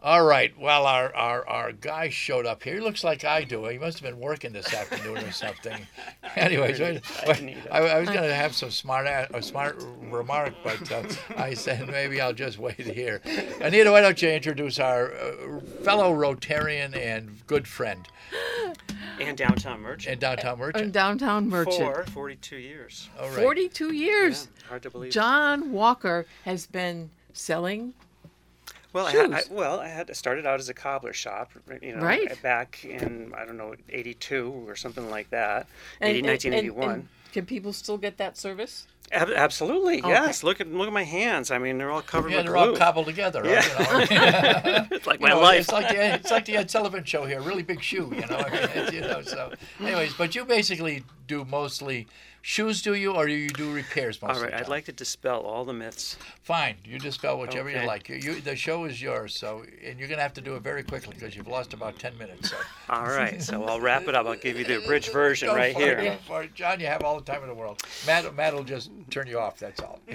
All 0.03 0.23
right. 0.23 0.57
Well, 0.59 0.85
our, 0.85 1.13
our, 1.15 1.47
our 1.47 1.71
guy 1.71 2.09
showed 2.09 2.45
up 2.45 2.61
here. 2.61 2.75
He 2.75 2.79
looks 2.79 3.03
like 3.03 3.25
I 3.25 3.43
do. 3.43 3.65
He 3.65 3.79
must 3.79 3.99
have 3.99 4.09
been 4.09 4.19
working 4.19 4.53
this 4.53 4.71
afternoon 4.71 5.17
or 5.17 5.31
something. 5.31 5.75
Anyways, 6.35 6.79
I, 6.79 7.01
I, 7.71 7.79
I 7.79 7.99
was 7.99 8.09
going 8.09 8.21
to 8.21 8.33
have 8.33 8.55
some 8.55 8.69
smart 8.69 9.07
a 9.07 9.27
a 9.35 9.41
smart 9.41 9.83
remark, 10.01 10.53
but 10.63 10.91
uh, 10.91 11.03
I 11.35 11.55
said 11.55 11.87
maybe 11.87 12.21
I'll 12.21 12.33
just 12.33 12.59
wait 12.59 12.79
here. 12.79 13.21
Anita, 13.59 13.91
why 13.91 14.01
don't 14.01 14.21
you 14.21 14.29
introduce 14.29 14.79
our 14.79 15.13
uh, 15.13 15.59
fellow 15.83 16.13
Rotarian 16.13 16.95
and 16.95 17.45
good 17.47 17.67
friend 17.67 18.07
and 19.19 19.35
downtown 19.35 19.81
merchant 19.81 20.11
and 20.11 20.21
downtown 20.21 20.59
merchant. 20.59 20.83
And 20.83 20.93
downtown 20.93 21.49
merchant. 21.49 22.05
for 22.05 22.11
42 22.11 22.57
years. 22.57 23.09
All 23.19 23.29
right. 23.29 23.39
42 23.39 23.93
years. 23.93 24.47
Yeah, 24.61 24.67
hard 24.69 24.83
to 24.83 24.89
believe. 24.91 25.11
John 25.11 25.71
Walker 25.71 26.27
has 26.45 26.67
been 26.67 27.09
selling. 27.33 27.93
Well, 28.97 29.05
I, 29.07 29.11
had, 29.11 29.33
I, 29.33 29.41
well, 29.51 29.79
I 29.79 29.87
had 29.87 30.15
started 30.15 30.45
out 30.45 30.59
as 30.59 30.69
a 30.69 30.73
cobbler 30.73 31.13
shop, 31.13 31.51
you 31.81 31.95
know, 31.95 32.01
Right. 32.03 32.41
back 32.41 32.83
in 32.85 33.33
I 33.37 33.45
don't 33.45 33.57
know 33.57 33.75
82 33.89 34.63
or 34.67 34.75
something 34.75 35.09
like 35.09 35.29
that, 35.29 35.67
and- 36.01 36.09
80, 36.09 36.19
and- 36.19 36.27
1981. 36.27 36.89
and 36.91 37.07
can 37.33 37.45
people 37.45 37.73
still 37.73 37.97
get 37.97 38.17
that 38.17 38.37
service? 38.37 38.87
Ab- 39.11 39.29
absolutely, 39.29 39.99
Okay. 39.99 40.09
yes. 40.09 40.43
Look 40.43 40.59
at 40.59 40.67
look 40.67 40.87
at 40.87 40.93
my 40.93 41.03
hands. 41.05 41.49
I 41.49 41.59
mean, 41.59 41.77
they're 41.77 41.91
all 41.91 42.01
covered 42.01 42.29
Yeah, 42.31 42.37
with 42.37 42.45
they're 42.47 42.55
glue. 42.55 42.71
all 42.71 42.75
cobbled 42.75 43.05
together. 43.05 43.41
right? 43.41 44.09
You 44.09 44.15
know? 44.17 44.87
it's 44.91 45.07
like 45.07 45.21
You 45.21 45.27
my 45.27 45.29
know, 45.29 45.39
life. 45.39 45.61
It's 45.61 45.71
like 45.71 45.87
the 45.87 46.13
it's 46.15 46.29
like 46.31 46.43
the 46.45 46.57
Ed 46.57 46.69
Sullivan 46.69 47.05
show 47.05 47.25
here. 47.25 47.39
Really 47.39 47.63
big 47.63 47.81
shoe, 47.81 48.11
you 48.13 48.25
know. 48.27 48.35
I 48.37 48.49
mean, 48.49 48.69
it's, 48.75 48.91
you 48.93 49.01
know. 49.01 49.21
So, 49.21 49.53
anyways, 49.79 50.13
but 50.15 50.35
you 50.35 50.43
basically 50.43 51.03
do 51.25 51.45
mostly 51.45 52.07
shoes, 52.41 52.81
do 52.81 52.93
you, 52.93 53.13
or 53.13 53.27
do 53.27 53.33
you 53.33 53.49
do 53.49 53.71
repairs 53.71 54.19
all 54.21 54.29
mostly? 54.29 54.45
right, 54.45 54.53
I'd 54.53 54.67
like 54.67 54.85
to 54.85 54.91
dispel 54.91 55.41
all 55.41 55.65
the 55.65 55.73
myths. 55.73 56.17
Fine, 56.43 56.75
you 56.85 56.99
dispel 56.99 57.39
whichever 57.39 57.69
you 57.69 57.85
like. 57.85 58.09
You, 58.09 58.15
you, 58.15 58.41
the 58.41 58.55
show 58.55 58.85
is 58.85 59.01
yours, 59.01 59.35
so 59.35 59.63
and 59.83 59.99
you're 59.99 60.07
gonna 60.07 60.21
have 60.21 60.33
to 60.33 60.41
do 60.41 60.55
it 60.55 60.61
very 60.61 60.83
quickly 60.83 61.13
because 61.13 61.35
you've 61.35 61.47
lost 61.47 61.73
about 61.73 61.99
ten 61.99 62.17
minutes. 62.17 62.49
So. 62.51 62.57
All 62.89 63.05
right, 63.07 63.41
so 63.41 63.63
I'll 63.65 63.81
wrap 63.81 64.03
it 64.07 64.15
up. 64.15 64.25
I'll 64.25 64.35
give 64.35 64.57
you 64.57 64.65
the 64.65 64.83
abridged 64.83 65.11
version 65.13 65.49
Go 65.49 65.55
right 65.55 65.73
for 65.73 65.81
it, 65.81 65.99
here. 65.99 66.11
go 66.11 66.17
for 66.25 66.43
it. 66.43 66.53
John. 66.53 66.79
You 66.79 66.87
have 66.87 67.03
all 67.03 67.19
the 67.19 67.25
time 67.25 67.41
in 67.41 67.49
the 67.49 67.55
world. 67.55 67.81
Matt, 68.05 68.33
Matt 68.35 68.53
will 68.53 68.63
just 68.63 68.91
turn 69.09 69.27
you 69.27 69.39
off. 69.39 69.57
That's 69.59 69.81
all. 69.81 69.99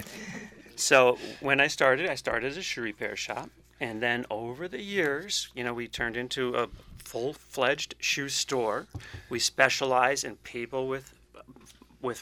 So 0.75 1.19
when 1.39 1.61
I 1.61 1.67
started, 1.67 2.09
I 2.09 2.15
started 2.15 2.47
as 2.47 2.57
a 2.57 2.63
shoe 2.63 2.81
repair 2.81 3.15
shop, 3.15 3.49
and 3.79 4.01
then 4.01 4.25
over 4.31 4.67
the 4.67 4.81
years, 4.81 5.49
you 5.53 5.63
know, 5.63 5.71
we 5.73 5.87
turned 5.87 6.17
into 6.17 6.55
a 6.55 6.67
full-fledged 6.97 7.93
shoe 7.99 8.27
store. 8.27 8.87
We 9.29 9.37
specialize 9.37 10.23
in 10.23 10.37
people 10.37 10.87
with 10.87 11.13
with 12.03 12.21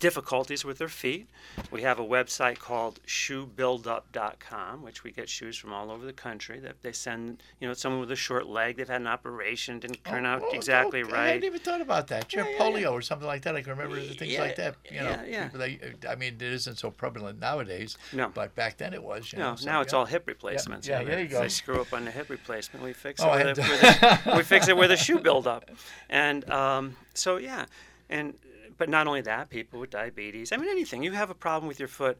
difficulties 0.00 0.64
with 0.64 0.78
their 0.78 0.88
feet. 0.88 1.28
We 1.70 1.82
have 1.82 1.98
a 1.98 2.02
website 2.04 2.58
called 2.58 3.00
shoebuildup.com, 3.06 4.82
which 4.82 5.04
we 5.04 5.10
get 5.12 5.28
shoes 5.28 5.58
from 5.58 5.74
all 5.74 5.90
over 5.90 6.06
the 6.06 6.12
country. 6.14 6.58
That 6.58 6.82
they 6.82 6.92
send, 6.92 7.42
you 7.60 7.68
know, 7.68 7.74
someone 7.74 8.00
with 8.00 8.10
a 8.10 8.16
short 8.16 8.46
leg, 8.46 8.78
they've 8.78 8.88
had 8.88 9.02
an 9.02 9.06
operation, 9.06 9.78
didn't 9.78 10.02
turn 10.04 10.24
out 10.24 10.40
Oh, 10.42 10.52
exactly 10.52 11.02
okay. 11.02 11.12
I 11.12 11.26
hadn't 11.28 11.44
even 11.44 11.60
thought 11.60 11.82
about 11.82 12.06
that. 12.08 12.32
You 12.32 12.38
have 12.38 12.48
Yeah, 12.48 12.56
yeah, 12.56 12.62
polio 12.88 12.92
or 12.92 13.02
something 13.02 13.26
like 13.26 13.42
that. 13.42 13.54
I 13.56 13.60
can 13.60 13.72
remember 13.72 13.96
the 13.96 14.14
things 14.14 14.32
Yeah, 14.32 14.40
like 14.40 14.56
that. 14.56 14.76
You 14.90 15.00
know, 15.00 15.10
yeah, 15.10 15.24
yeah. 15.26 15.48
that- 15.52 16.06
I 16.08 16.14
mean, 16.14 16.34
it 16.36 16.42
isn't 16.42 16.78
so 16.78 16.90
prevalent 16.90 17.38
nowadays. 17.38 17.98
No. 18.14 18.30
But 18.30 18.54
back 18.54 18.78
then 18.78 18.94
it 18.94 19.02
was. 19.02 19.32
You 19.34 19.38
No, 19.40 19.50
know, 19.50 19.56
so, 19.56 19.66
now 19.66 19.80
it's 19.82 19.92
yeah. 19.92 19.98
all 19.98 20.04
hip 20.06 20.26
replacements. 20.26 20.88
yeah, 20.88 21.02
there 21.04 21.16
they- 21.16 21.22
you 21.24 21.28
go. 21.28 21.42
They 21.42 21.48
screw 21.50 21.78
up 21.80 21.92
on 21.92 22.06
the 22.06 22.10
hip 22.10 22.30
replacement. 22.30 22.82
We 22.82 22.94
fix 22.94 23.20
it. 23.20 23.26
Oh, 23.26 23.30
I 23.30 23.44
with, 23.44 23.58
a, 23.58 23.62
with 24.22 24.26
a- 24.26 24.36
we 24.38 24.42
fix 24.44 24.68
it 24.68 24.76
with 24.78 24.90
a 24.90 24.96
shoe 24.96 25.18
buildup, 25.18 25.68
and 26.08 26.48
um, 26.50 26.96
so 27.12 27.36
yeah, 27.36 27.66
and 28.08 28.32
but 28.80 28.88
not 28.88 29.06
only 29.06 29.20
that, 29.20 29.50
people 29.50 29.78
with 29.78 29.90
diabetes. 29.90 30.52
I 30.52 30.56
mean, 30.56 30.70
anything 30.70 31.02
you 31.02 31.12
have 31.12 31.28
a 31.28 31.34
problem 31.34 31.68
with 31.68 31.78
your 31.78 31.86
foot, 31.86 32.18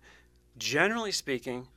generally 0.59 1.11
speaking, 1.11 1.69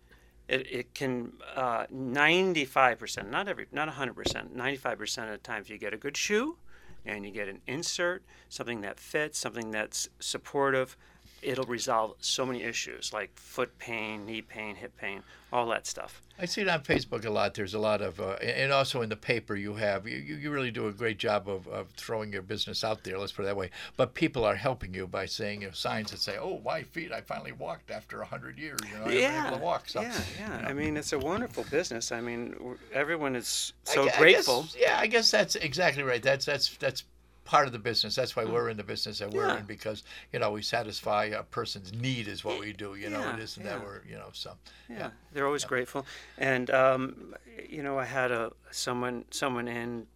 it, 0.49 0.67
it 0.69 0.93
can 0.93 1.31
uh, 1.55 1.85
95%, 1.85 3.29
not 3.29 3.47
every, 3.47 3.65
not 3.71 3.87
100%, 3.87 4.13
95% 4.53 5.23
of 5.23 5.29
the 5.29 5.37
time, 5.37 5.61
if 5.61 5.69
you 5.69 5.77
get 5.77 5.93
a 5.93 5.97
good 5.97 6.17
shoe, 6.17 6.57
and 7.05 7.25
you 7.25 7.31
get 7.31 7.47
an 7.47 7.61
insert, 7.65 8.23
something 8.49 8.81
that 8.81 8.99
fits, 8.99 9.39
something 9.39 9.71
that's 9.71 10.09
supportive, 10.19 10.97
it'll 11.43 11.65
resolve 11.65 12.15
so 12.19 12.45
many 12.45 12.63
issues 12.63 13.13
like 13.13 13.31
foot 13.37 13.77
pain, 13.77 14.25
knee 14.25 14.41
pain, 14.41 14.75
hip 14.75 14.95
pain, 14.97 15.23
all 15.51 15.67
that 15.67 15.85
stuff. 15.85 16.21
I 16.39 16.45
see 16.45 16.61
it 16.61 16.67
on 16.67 16.81
Facebook 16.81 17.25
a 17.25 17.29
lot. 17.29 17.53
There's 17.53 17.75
a 17.75 17.79
lot 17.79 18.01
of, 18.01 18.19
uh, 18.19 18.31
and 18.41 18.71
also 18.71 19.03
in 19.03 19.09
the 19.09 19.15
paper 19.15 19.55
you 19.55 19.75
have, 19.75 20.07
you, 20.07 20.17
you 20.17 20.49
really 20.49 20.71
do 20.71 20.87
a 20.87 20.91
great 20.91 21.19
job 21.19 21.47
of, 21.47 21.67
of 21.67 21.89
throwing 21.91 22.33
your 22.33 22.41
business 22.41 22.83
out 22.83 23.03
there, 23.03 23.19
let's 23.19 23.31
put 23.31 23.43
it 23.43 23.45
that 23.45 23.57
way. 23.57 23.69
But 23.95 24.15
people 24.15 24.43
are 24.43 24.55
helping 24.55 24.93
you 24.95 25.05
by 25.05 25.27
saying, 25.27 25.61
you 25.61 25.67
know, 25.67 25.73
signs 25.73 26.09
that 26.09 26.19
say, 26.19 26.37
oh, 26.39 26.59
my 26.65 26.81
feet, 26.81 27.11
I 27.11 27.21
finally 27.21 27.51
walked 27.51 27.91
after 27.91 28.17
100 28.17 28.57
years. 28.57 28.79
You 28.87 28.97
know, 28.97 29.05
I've 29.05 29.45
able 29.45 29.57
to 29.57 29.63
walk. 29.63 29.87
So, 29.89 30.01
yeah, 30.01 30.21
yeah. 30.39 30.57
you 30.57 30.63
know. 30.63 30.69
I 30.69 30.73
mean, 30.73 30.97
it's 30.97 31.13
a 31.13 31.19
wonderful 31.19 31.65
business. 31.69 32.11
I 32.11 32.19
mean, 32.19 32.55
everyone 32.91 33.35
is 33.35 33.73
so 33.83 34.09
I 34.09 34.17
grateful. 34.17 34.63
guess- 34.63 34.77
yeah, 34.79 34.97
I 34.99 35.05
guess 35.05 35.29
that's 35.29 35.55
exactly 35.55 36.01
right. 36.03 36.23
That's 36.23 36.45
that's 36.45 36.75
that's 36.77 37.03
part 37.45 37.67
of 37.67 37.73
the 37.73 37.79
business. 37.79 38.15
That's 38.15 38.35
why 38.35 38.45
we're 38.45 38.69
in 38.69 38.77
the 38.77 38.83
business 38.83 39.19
that 39.19 39.31
we're. 39.31 39.47
Yeah. 39.47 39.59
in 39.59 39.65
because 39.65 40.03
you 40.31 40.39
know 40.39 40.51
we 40.51 40.61
satisfy 40.61 41.25
a 41.25 41.43
person's 41.43 41.93
need 41.93 42.27
is 42.27 42.43
what 42.43 42.59
we 42.59 42.73
do. 42.73 42.95
You 42.95 43.09
know, 43.09 43.19
Yeah, 43.19 43.35
it 43.35 43.39
isn't 43.43 43.63
yeah. 43.65 43.71
that 43.77 43.83
we're 43.83 44.01
you 44.09 44.15
know 44.15 44.29
so. 44.33 44.53
yeah, 44.89 45.09
they're 45.33 45.45
always 45.45 45.65
grateful. 45.65 46.05
And 46.37 46.69
um, 46.69 47.35
you 47.69 47.83
know, 47.83 47.99
I 47.99 48.05
had 48.05 48.31
a 48.31 48.51
someone 48.71 49.25
someone 49.31 49.67
in 49.67 50.07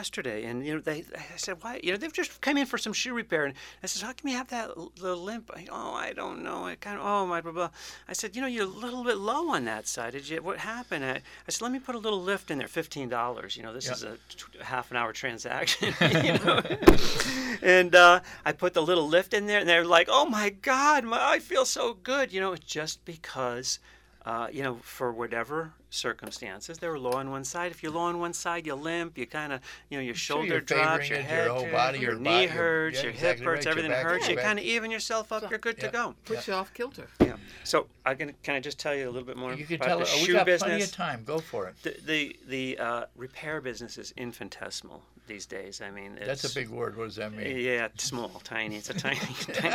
yesterday, 0.00 0.38
and 0.48 0.56
you 0.66 0.72
know, 0.74 0.80
they 0.80 0.98
I 1.34 1.36
said, 1.46 1.56
why? 1.62 1.72
You 1.82 1.90
know, 1.92 1.98
they've 2.00 2.12
just 2.22 2.40
come 2.40 2.56
in 2.60 2.66
for 2.66 2.78
some 2.78 2.92
shoe 2.92 3.14
repair, 3.14 3.44
and 3.46 3.54
I 3.82 3.86
said, 3.86 4.02
how 4.06 4.12
come 4.12 4.28
you 4.30 4.36
have 4.36 4.48
that 4.56 4.68
the 5.06 5.14
limp? 5.28 5.46
I, 5.60 5.62
oh, 5.78 5.94
I 5.94 6.12
don't 6.20 6.40
know. 6.46 6.60
I 6.70 6.74
kind 6.86 6.96
of 6.98 7.04
oh 7.12 7.26
my 7.26 7.40
blah 7.40 7.52
blah. 7.58 7.70
I 8.08 8.12
said, 8.12 8.36
you 8.36 8.40
know, 8.42 8.48
you're 8.54 8.64
a 8.74 8.80
little 8.84 9.04
bit 9.10 9.18
low 9.18 9.42
on 9.56 9.64
that 9.72 9.84
side. 9.88 10.12
Did 10.12 10.28
you? 10.28 10.42
What 10.42 10.58
happened? 10.58 11.04
I, 11.04 11.16
I 11.46 11.48
said, 11.48 11.62
let 11.62 11.72
me 11.72 11.78
put 11.88 11.94
a 11.94 12.02
little 12.06 12.22
lift 12.22 12.50
in 12.50 12.58
there, 12.58 12.68
fifteen 12.68 13.08
dollars. 13.08 13.56
You 13.56 13.62
know, 13.64 13.72
this 13.72 13.86
Yeah. 13.86 13.92
is 13.98 14.02
a 14.04 14.16
t- 14.28 14.58
half 14.74 14.90
an 14.90 14.96
hour 14.98 15.12
transaction. 15.12 15.94
and 17.62 17.94
uh, 17.94 18.20
I 18.44 18.52
put 18.52 18.74
the 18.74 18.82
little 18.82 19.08
lift 19.08 19.34
in 19.34 19.46
there, 19.46 19.60
and 19.60 19.68
they're 19.68 19.84
like, 19.84 20.08
oh 20.10 20.26
my 20.26 20.50
God, 20.50 21.04
my, 21.04 21.18
I 21.34 21.38
feel 21.38 21.64
so 21.64 21.94
good. 21.94 22.32
You 22.32 22.40
know, 22.40 22.54
just 22.56 23.04
because 23.04 23.78
uh, 24.26 24.48
you 24.52 24.60
know, 24.60 24.74
for 24.82 25.12
whatever 25.12 25.72
circumstances, 25.88 26.78
they 26.78 26.88
were 26.88 26.98
low 26.98 27.12
on 27.12 27.30
one 27.30 27.44
side. 27.44 27.70
If 27.70 27.80
you're 27.80 27.92
low 27.92 28.00
on 28.00 28.18
one 28.18 28.32
side, 28.32 28.66
you 28.66 28.74
limp, 28.74 29.16
you 29.16 29.24
kind 29.24 29.52
of, 29.52 29.60
you 29.88 29.96
know, 29.96 30.02
your 30.02 30.16
Sure, 30.16 30.38
shoulder 30.38 30.48
you're 30.48 30.60
drops, 30.60 31.08
your 31.08 31.18
it, 31.18 31.22
your 31.22 31.28
head, 31.28 31.48
whole 31.48 31.70
body, 31.70 32.00
your 32.00 32.12
your 32.12 32.20
knee 32.20 32.24
body, 32.24 32.46
hurts, 32.48 32.96
yeah, 32.96 33.02
your 33.04 33.12
exactly 33.12 33.44
hip 33.44 33.46
hurts, 33.46 33.66
right, 33.66 33.70
everything 33.70 33.92
hurts. 33.92 34.28
You 34.28 34.36
kind 34.36 34.58
of 34.58 34.64
even 34.64 34.90
yourself 34.90 35.30
up. 35.30 35.48
You're 35.48 35.60
good 35.60 35.76
yeah. 35.78 35.86
to 35.86 35.92
go. 35.92 36.14
Puts 36.24 36.48
you 36.48 36.54
off 36.54 36.74
kilter. 36.74 37.06
Yeah. 37.20 37.36
So 37.62 37.86
I 38.04 38.14
can 38.14 38.34
can 38.42 38.56
I 38.56 38.60
just 38.60 38.80
tell 38.80 38.96
you 38.96 39.08
a 39.08 39.12
little 39.12 39.26
bit 39.26 39.36
more 39.36 39.54
You 39.54 39.64
can 39.64 39.76
about 39.76 39.86
tell. 39.86 39.98
the 39.98 40.04
uh, 40.04 40.08
shoe 40.08 40.32
we 40.32 40.32
got 40.34 40.46
business? 40.46 40.68
plenty 40.68 40.82
of 40.82 40.92
time. 40.92 41.22
Go 41.24 41.38
for 41.38 41.68
it. 41.68 41.76
The 41.84 41.96
the, 42.04 42.36
the 42.48 42.78
uh, 42.78 43.04
repair 43.14 43.60
business 43.60 43.96
is 43.96 44.12
infinitesimal 44.16 45.02
these 45.26 45.46
days. 45.46 45.80
I 45.80 45.90
mean, 45.90 46.18
That's 46.24 46.44
a 46.50 46.54
big 46.54 46.68
word. 46.68 46.96
What 46.96 47.04
does 47.04 47.16
that 47.16 47.32
mean? 47.32 47.58
Yeah, 47.58 47.88
small, 47.96 48.40
tiny. 48.44 48.76
It's 48.76 48.90
a 48.90 48.94
tiny, 48.94 49.16
tiny. 49.52 49.74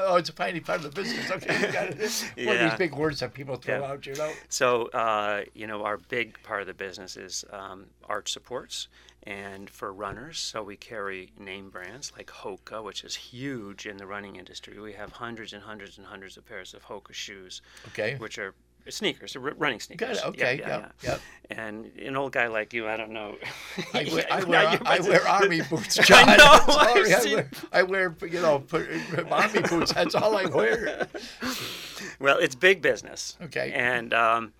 oh, 0.00 0.16
it's 0.16 0.28
a 0.28 0.32
tiny 0.32 0.60
part 0.60 0.84
of 0.84 0.94
the 0.94 1.02
business. 1.02 1.30
Okay, 1.30 1.60
you 1.66 1.72
got 1.72 1.88
it. 1.90 2.46
One 2.46 2.56
of 2.56 2.70
these 2.70 2.78
big 2.78 2.94
words 2.94 3.20
that 3.20 3.34
people 3.34 3.56
throw 3.56 3.80
Yeah. 3.80 3.86
out. 3.90 4.06
You 4.06 4.14
know. 4.14 4.32
So, 4.48 4.86
uh, 4.88 5.42
you 5.54 5.66
know, 5.66 5.84
our 5.84 5.96
big 5.98 6.40
part 6.42 6.60
of 6.60 6.66
the 6.66 6.74
business 6.74 7.16
is 7.16 7.44
um, 7.50 7.86
arch 8.08 8.32
supports 8.32 8.88
and 9.24 9.68
for 9.68 9.92
runners. 9.92 10.38
So 10.38 10.62
we 10.62 10.76
carry 10.76 11.30
name 11.38 11.68
brands 11.70 12.12
like 12.16 12.28
Hoka, 12.28 12.82
which 12.82 13.04
is 13.04 13.14
huge 13.14 13.86
in 13.86 13.98
the 13.98 14.06
running 14.06 14.36
industry. 14.36 14.78
We 14.80 14.94
have 14.94 15.12
hundreds 15.12 15.52
and 15.52 15.62
hundreds 15.62 15.98
and 15.98 16.06
hundreds 16.06 16.36
of 16.36 16.46
pairs 16.46 16.72
of 16.74 16.84
Hoka 16.84 17.12
shoes, 17.12 17.60
Okay. 17.88 18.14
which 18.16 18.38
are 18.38 18.54
sneakers, 18.88 19.36
running 19.36 19.80
sneakers. 19.80 20.22
Okay. 20.22 20.58
Yeah, 20.60 20.68
Yeah. 20.68 20.88
yeah. 21.02 21.18
And 21.56 21.90
an 21.98 22.16
old 22.16 22.32
guy 22.32 22.46
like 22.46 22.72
you, 22.72 22.88
I 22.88 22.96
don't 22.96 23.10
know. 23.10 23.36
I 23.92 24.08
wear, 24.12 24.26
I 24.30 24.44
wear, 24.44 24.80
I 24.84 25.00
wear 25.00 25.26
army 25.26 25.60
boots, 25.70 25.98
I 26.10 26.36
know, 26.36 26.44
I've 26.44 26.68
I, 26.68 27.24
wear, 27.34 27.50
I 27.72 27.82
wear, 27.82 28.16
you 28.22 28.40
know, 28.40 28.62
army 29.30 29.60
boots. 29.68 29.92
That's 29.92 30.14
all 30.14 30.36
I 30.36 30.46
wear. 30.46 31.08
Well, 32.18 32.38
it's 32.38 32.54
big 32.54 32.82
business. 32.82 33.36
Okay. 33.42 33.72
And 33.74 34.12
um, 34.14 34.52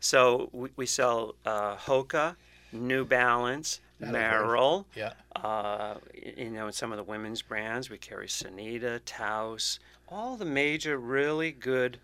so 0.00 0.48
we, 0.52 0.70
we 0.76 0.86
sell 0.86 1.34
uh, 1.46 1.76
Hoka, 1.76 2.36
New 2.72 3.04
Balance. 3.04 3.80
Merrell. 4.00 4.86
Yeah. 4.96 5.12
Uh, 5.36 5.96
you 6.36 6.50
know, 6.50 6.66
in 6.68 6.72
some 6.72 6.90
of 6.90 6.96
the 6.96 7.02
women's 7.04 7.42
brands, 7.42 7.90
we 7.90 7.98
carry 7.98 8.26
Sanita, 8.28 9.00
Taos, 9.04 9.78
all 10.08 10.36
the 10.36 10.44
major, 10.46 10.96
really 10.98 11.52
good, 11.52 11.98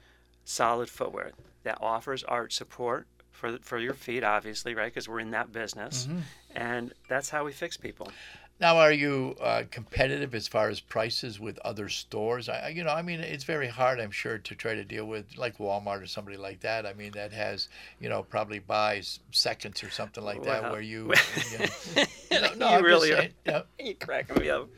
solid 0.44 0.90
footwear 0.90 1.32
that 1.66 1.78
offers 1.82 2.24
arch 2.24 2.54
support 2.54 3.06
for 3.30 3.58
for 3.58 3.78
your 3.78 3.94
feet, 3.94 4.24
obviously, 4.24 4.74
right? 4.74 4.86
Because 4.92 5.08
we're 5.08 5.20
in 5.20 5.32
that 5.32 5.52
business, 5.52 6.06
Mm-hmm. 6.06 6.18
and 6.56 6.92
that's 7.08 7.28
how 7.30 7.44
we 7.44 7.52
fix 7.52 7.76
people. 7.76 8.10
Now, 8.58 8.78
are 8.78 8.90
you 8.92 9.36
uh, 9.42 9.64
competitive 9.70 10.34
as 10.34 10.48
far 10.48 10.70
as 10.70 10.80
prices 10.80 11.38
with 11.38 11.58
other 11.58 11.90
stores? 11.90 12.48
I, 12.48 12.68
you 12.70 12.84
know, 12.84 12.90
I 12.90 13.02
mean, 13.02 13.20
it's 13.20 13.44
very 13.44 13.68
hard, 13.68 14.00
I'm 14.00 14.10
sure, 14.10 14.38
to 14.38 14.54
try 14.54 14.74
to 14.74 14.82
deal 14.82 15.04
with 15.04 15.26
like 15.36 15.58
Walmart 15.58 16.02
or 16.02 16.06
somebody 16.06 16.38
like 16.38 16.60
that. 16.60 16.86
I 16.86 16.94
mean, 16.94 17.12
that 17.12 17.32
has, 17.34 17.68
you 18.00 18.08
know, 18.08 18.22
probably 18.22 18.58
buys 18.60 19.20
seconds 19.30 19.84
or 19.84 19.90
something 19.90 20.24
like 20.24 20.42
that, 20.44 20.70
where 20.72 20.80
you, 20.80 21.12
you 21.52 21.58
know, 21.58 22.04
no, 22.40 22.54
no, 22.54 22.70
You 22.70 22.76
I'm 22.78 22.82
really 22.84 23.08
just 23.10 23.18
are. 23.18 23.22
saying, 23.22 23.34
yeah. 23.44 23.62
you 23.86 23.94
crack 23.96 24.34
me 24.40 24.48
up. 24.48 24.70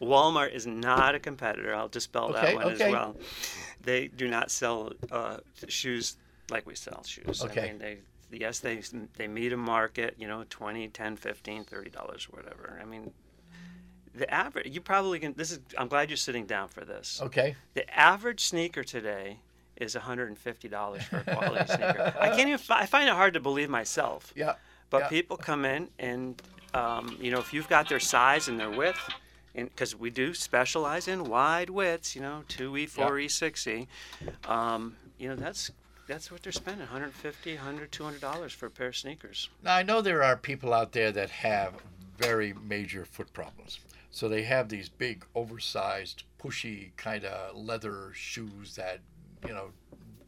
Walmart 0.00 0.52
is 0.52 0.66
not 0.66 1.14
a 1.14 1.18
competitor. 1.18 1.74
I'll 1.74 1.88
dispel 1.88 2.32
that 2.32 2.54
one 2.54 2.64
okay. 2.64 2.84
as 2.84 2.92
well. 2.92 3.16
They 3.82 4.08
do 4.08 4.28
not 4.28 4.50
sell 4.50 4.92
uh, 5.10 5.38
shoes 5.68 6.16
like 6.50 6.66
we 6.66 6.74
sell 6.74 7.02
shoes. 7.04 7.42
Okay. 7.44 7.62
I 7.62 7.66
mean, 7.68 7.78
they 7.78 7.98
yes 8.30 8.58
they 8.60 8.82
they 9.16 9.28
meet 9.28 9.52
a 9.52 9.56
market, 9.56 10.14
you 10.18 10.26
know, 10.26 10.44
20, 10.50 10.88
10, 10.88 11.16
15, 11.16 11.64
30 11.64 11.90
dollars 11.90 12.24
whatever. 12.30 12.78
I 12.80 12.84
mean, 12.84 13.12
the 14.14 14.32
average 14.32 14.74
you 14.74 14.80
probably 14.80 15.18
can 15.18 15.34
this 15.34 15.50
is 15.52 15.60
I'm 15.78 15.88
glad 15.88 16.10
you're 16.10 16.16
sitting 16.16 16.46
down 16.46 16.68
for 16.68 16.84
this. 16.84 17.20
Okay. 17.22 17.56
The 17.74 17.88
average 17.98 18.40
sneaker 18.40 18.82
today 18.84 19.38
is 19.76 19.94
$150 19.94 21.02
for 21.02 21.16
a 21.18 21.22
quality 21.22 21.66
sneaker. 21.68 22.14
I 22.18 22.28
can't 22.28 22.48
even 22.48 22.60
I 22.70 22.86
find 22.86 23.08
it 23.08 23.14
hard 23.14 23.34
to 23.34 23.40
believe 23.40 23.68
myself. 23.70 24.32
Yeah. 24.36 24.54
But 24.90 25.02
Yeah. 25.02 25.08
people 25.08 25.36
come 25.36 25.64
in 25.64 25.88
and, 25.98 26.40
um, 26.72 27.16
you 27.20 27.30
know, 27.30 27.38
if 27.38 27.52
you've 27.52 27.68
got 27.68 27.88
their 27.88 28.00
size 28.00 28.48
and 28.48 28.58
their 28.58 28.70
width, 28.70 28.98
because 29.64 29.96
we 29.96 30.10
do 30.10 30.34
specialize 30.34 31.08
in 31.08 31.24
wide 31.24 31.70
widths, 31.70 32.14
you 32.14 32.22
know, 32.22 32.44
2E, 32.48 32.90
4E, 32.90 33.26
6E, 33.26 34.50
um, 34.50 34.96
you 35.18 35.28
know, 35.28 35.36
that's 35.36 35.70
that's 36.06 36.30
what 36.30 36.42
they're 36.42 36.52
spending 36.52 36.82
150 36.82 37.56
100 37.56 37.90
$200 37.90 38.50
for 38.52 38.66
a 38.66 38.70
pair 38.70 38.88
of 38.88 38.96
sneakers. 38.96 39.48
Now, 39.62 39.74
I 39.74 39.82
know 39.82 40.00
there 40.00 40.22
are 40.22 40.36
people 40.36 40.72
out 40.72 40.92
there 40.92 41.10
that 41.10 41.30
have 41.30 41.74
very 42.18 42.54
major 42.64 43.04
foot 43.04 43.32
problems. 43.32 43.80
So 44.10 44.28
they 44.28 44.44
have 44.44 44.68
these 44.68 44.88
big, 44.88 45.26
oversized, 45.34 46.22
pushy 46.38 46.96
kind 46.96 47.24
of 47.24 47.56
leather 47.56 48.12
shoes 48.14 48.76
that, 48.76 49.00
you 49.46 49.52
know, 49.52 49.70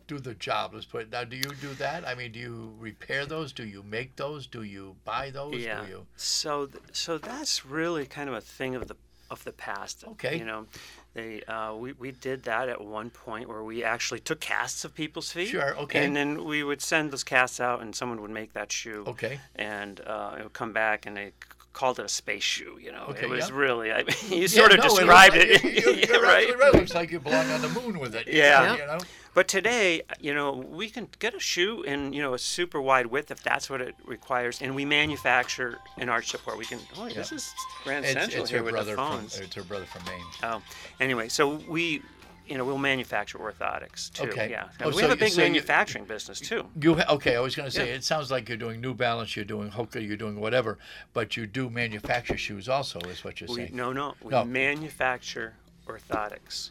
do 0.06 0.18
the 0.18 0.34
job. 0.34 0.72
Let's 0.74 0.86
put 0.86 1.02
it. 1.02 1.12
Now, 1.12 1.24
do 1.24 1.36
you 1.36 1.50
do 1.60 1.72
that? 1.74 2.06
I 2.06 2.14
mean, 2.14 2.32
do 2.32 2.38
you 2.38 2.74
repair 2.78 3.24
those? 3.24 3.52
Do 3.52 3.64
you 3.64 3.82
make 3.82 4.16
those? 4.16 4.46
Do 4.46 4.62
you 4.62 4.96
buy 5.04 5.30
those? 5.30 5.54
yeah. 5.54 5.82
Do 5.82 5.88
you? 5.88 6.06
So 6.16 6.66
th- 6.66 6.82
so 6.92 7.18
that's 7.18 7.64
really 7.64 8.06
kind 8.06 8.28
of 8.28 8.34
a 8.34 8.40
thing 8.40 8.74
of 8.74 8.88
the 8.88 8.96
of 9.30 9.44
the 9.44 9.52
past. 9.52 10.04
Okay. 10.06 10.38
You 10.38 10.44
know, 10.44 10.66
they 11.14 11.42
uh, 11.42 11.74
we 11.74 11.92
we 11.92 12.12
did 12.12 12.44
that 12.44 12.68
at 12.68 12.80
one 12.80 13.10
point 13.10 13.48
where 13.48 13.62
we 13.62 13.84
actually 13.84 14.20
took 14.20 14.40
casts 14.40 14.84
of 14.84 14.94
people's 14.94 15.30
feet. 15.30 15.48
Sure, 15.48 15.76
okay. 15.78 16.04
And 16.04 16.16
then 16.16 16.44
we 16.44 16.62
would 16.64 16.80
send 16.80 17.10
those 17.10 17.24
casts 17.24 17.60
out, 17.60 17.82
and 17.82 17.94
someone 17.94 18.20
would 18.20 18.30
make 18.30 18.52
that 18.54 18.72
shoe. 18.72 19.04
Okay. 19.06 19.40
And 19.56 20.00
uh, 20.06 20.36
it 20.38 20.42
would 20.42 20.52
come 20.52 20.72
back, 20.72 21.06
and 21.06 21.16
they 21.16 21.32
called 21.78 22.00
it 22.00 22.04
a 22.04 22.08
space 22.08 22.42
shoe. 22.42 22.76
You 22.82 22.90
know, 22.90 23.04
Okay, 23.10 23.22
it 23.22 23.28
was 23.28 23.48
yeah. 23.50 23.54
really. 23.56 23.92
I 23.92 23.98
mean, 24.02 24.16
you 24.30 24.36
Yeah, 24.38 24.46
sort 24.48 24.72
of 24.72 24.78
no, 24.78 24.82
described 24.84 25.36
like- 25.36 25.46
it. 25.48 25.84
You're, 25.84 25.94
you're 26.10 26.22
right. 26.22 26.58
right. 26.58 26.74
Looks 26.74 26.92
like 26.94 27.12
you 27.12 27.20
belong 27.20 27.48
on 27.52 27.62
the 27.62 27.68
moon 27.68 28.00
with 28.00 28.16
it. 28.16 28.26
Yeah. 28.26 28.72
You 28.72 28.78
know? 28.86 28.98
But 29.34 29.46
today, 29.46 30.02
you 30.18 30.34
know, 30.34 30.52
we 30.52 30.90
can 30.90 31.06
get 31.20 31.34
a 31.34 31.38
shoe 31.38 31.82
in, 31.84 32.12
you 32.12 32.20
know, 32.20 32.34
a 32.34 32.38
super 32.40 32.80
wide 32.80 33.06
width 33.06 33.30
if 33.30 33.40
that's 33.44 33.70
what 33.70 33.80
it 33.80 33.94
requires, 34.04 34.60
and 34.60 34.74
we 34.74 34.84
manufacture 34.84 35.78
an 35.98 36.08
arch 36.08 36.30
support. 36.30 36.58
We 36.58 36.64
can. 36.64 36.80
Oh, 36.96 37.08
this 37.08 37.30
is 37.30 37.54
Grand 37.84 38.04
Central 38.04 38.42
it's 38.42 38.50
here 38.50 38.64
with 38.64 38.74
the 38.74 38.82
from 38.94 38.96
phones. 39.20 39.38
it's 39.38 39.54
her 39.54 39.62
brother 39.62 39.84
from 39.84 40.04
Maine. 40.06 40.24
Oh, 40.42 40.60
anyway, 40.98 41.28
so 41.28 41.60
we 41.68 42.02
you 42.48 42.56
know, 42.56 42.64
we'll 42.64 42.78
manufacture 42.78 43.38
orthotics 43.38 44.10
too. 44.12 44.28
Okay. 44.28 44.50
Yeah. 44.50 44.68
Oh, 44.80 44.88
we 44.88 44.94
so 44.94 45.00
have 45.02 45.10
a 45.10 45.16
big 45.16 45.32
so 45.32 45.42
you- 45.42 45.48
manufacturing 45.48 46.04
business 46.04 46.40
too. 46.40 46.66
You 46.80 46.94
ha- 46.96 47.14
okay? 47.14 47.36
I 47.36 47.40
was 47.40 47.54
going 47.54 47.68
to 47.68 47.74
say 47.74 47.88
Yeah. 47.88 47.94
it 47.96 48.04
sounds 48.04 48.30
like 48.30 48.48
you're 48.48 48.56
doing 48.58 48.80
New 48.80 48.94
Balance, 48.94 49.36
you're 49.36 49.44
doing 49.44 49.70
Hoka, 49.70 50.04
you're 50.06 50.16
doing 50.16 50.40
whatever, 50.40 50.78
but 51.12 51.36
you 51.36 51.46
do 51.46 51.68
manufacture 51.68 52.36
shoes 52.38 52.68
also, 52.68 52.98
is 53.00 53.22
what 53.24 53.40
you're 53.40 53.48
We, 53.48 53.56
saying. 53.56 53.70
no, 53.76 53.92
no. 53.92 54.14
We 54.22 54.30
No. 54.30 54.44
manufacture 54.44 55.54
orthotics. 55.86 56.70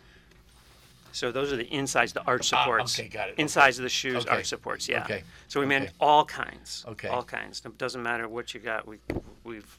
So 1.12 1.31
those 1.31 1.51
are 1.51 1.55
the 1.55 1.72
insides, 1.74 2.13
the 2.13 2.22
arch 2.24 2.48
supports. 2.50 2.57
Ah, 2.57 2.63
supports. 2.96 3.00
okay, 3.00 3.07
got 3.10 3.29
it. 3.29 3.36
Insides 3.38 3.79
of 3.79 3.84
the 3.84 3.89
shoes, 3.89 4.25
Okay. 4.25 4.36
arch 4.36 4.46
supports. 4.46 4.88
Yeah. 4.88 5.03
Okay. 5.03 5.24
So 5.48 5.60
we 5.60 5.65
Okay. 5.65 5.89
all 6.00 6.25
kinds. 6.25 6.86
Okay. 6.88 7.07
All 7.07 7.24
kinds. 7.24 7.62
It 7.65 7.77
doesn't 7.77 8.03
matter 8.03 8.27
what 8.27 8.53
you 8.53 8.60
got. 8.60 8.88
We, 8.88 8.98
we've, 9.43 9.77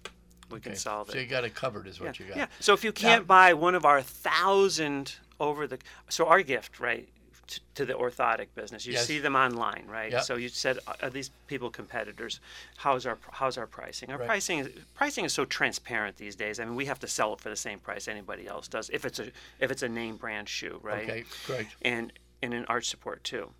we 0.50 0.59
can 0.61 0.75
solve 0.75 1.09
it. 1.09 1.12
So 1.12 1.19
you 1.19 1.26
got 1.26 1.45
it 1.45 1.55
covered, 1.55 1.87
is 1.87 2.00
what 2.00 2.19
yeah. 2.19 2.26
you 2.26 2.28
got. 2.35 2.38
yeah. 2.38 2.47
So 2.61 2.73
if 2.73 2.83
you 2.83 2.90
can't 2.93 3.26
buy 3.26 3.52
one 3.55 3.75
of 3.76 3.85
our 3.85 4.02
thousand 4.02 5.14
over 5.40 5.66
the, 5.66 5.78
so 6.09 6.26
our 6.26 6.42
gift, 6.42 6.80
right, 6.80 7.09
to, 7.47 7.61
to 7.76 7.87
the 7.87 7.95
orthotic 7.95 8.49
business, 8.54 8.85
you 8.85 8.92
Yes. 8.92 9.07
see 9.07 9.18
them 9.21 9.35
online, 9.35 9.85
right? 9.88 10.12
Yep. 10.12 10.23
So 10.25 10.37
you 10.37 10.49
said, 10.49 10.78
are 11.02 11.09
these 11.09 11.30
people 11.47 11.71
competitors? 11.71 12.40
How's 12.76 13.07
our 13.07 13.16
how's 13.30 13.57
our 13.57 13.66
pricing? 13.66 14.11
Our 14.11 14.18
Right. 14.18 14.26
pricing 14.26 14.59
is 14.59 14.68
pricing 14.95 15.25
is 15.25 15.33
so 15.33 15.47
transparent 15.47 16.16
these 16.18 16.37
days. 16.37 16.61
I 16.61 16.66
mean, 16.66 16.76
we 16.76 16.85
have 16.87 16.99
to 17.00 17.09
sell 17.09 17.33
it 17.33 17.40
for 17.40 17.49
the 17.49 17.57
same 17.57 17.78
price 17.78 18.07
anybody 18.07 18.47
else 18.47 18.68
does 18.68 18.90
if 18.90 19.07
it's 19.07 19.18
a 19.18 19.30
if 19.61 19.71
it's 19.71 19.83
a 19.83 19.88
name 19.88 20.16
brand 20.16 20.49
shoe, 20.49 20.78
right? 20.83 21.09
Okay, 21.09 21.25
correct. 21.47 21.75
and 21.80 22.12
and 22.42 22.52
an 22.52 22.66
arch 22.66 22.87
support 22.88 23.25
too. 23.25 23.50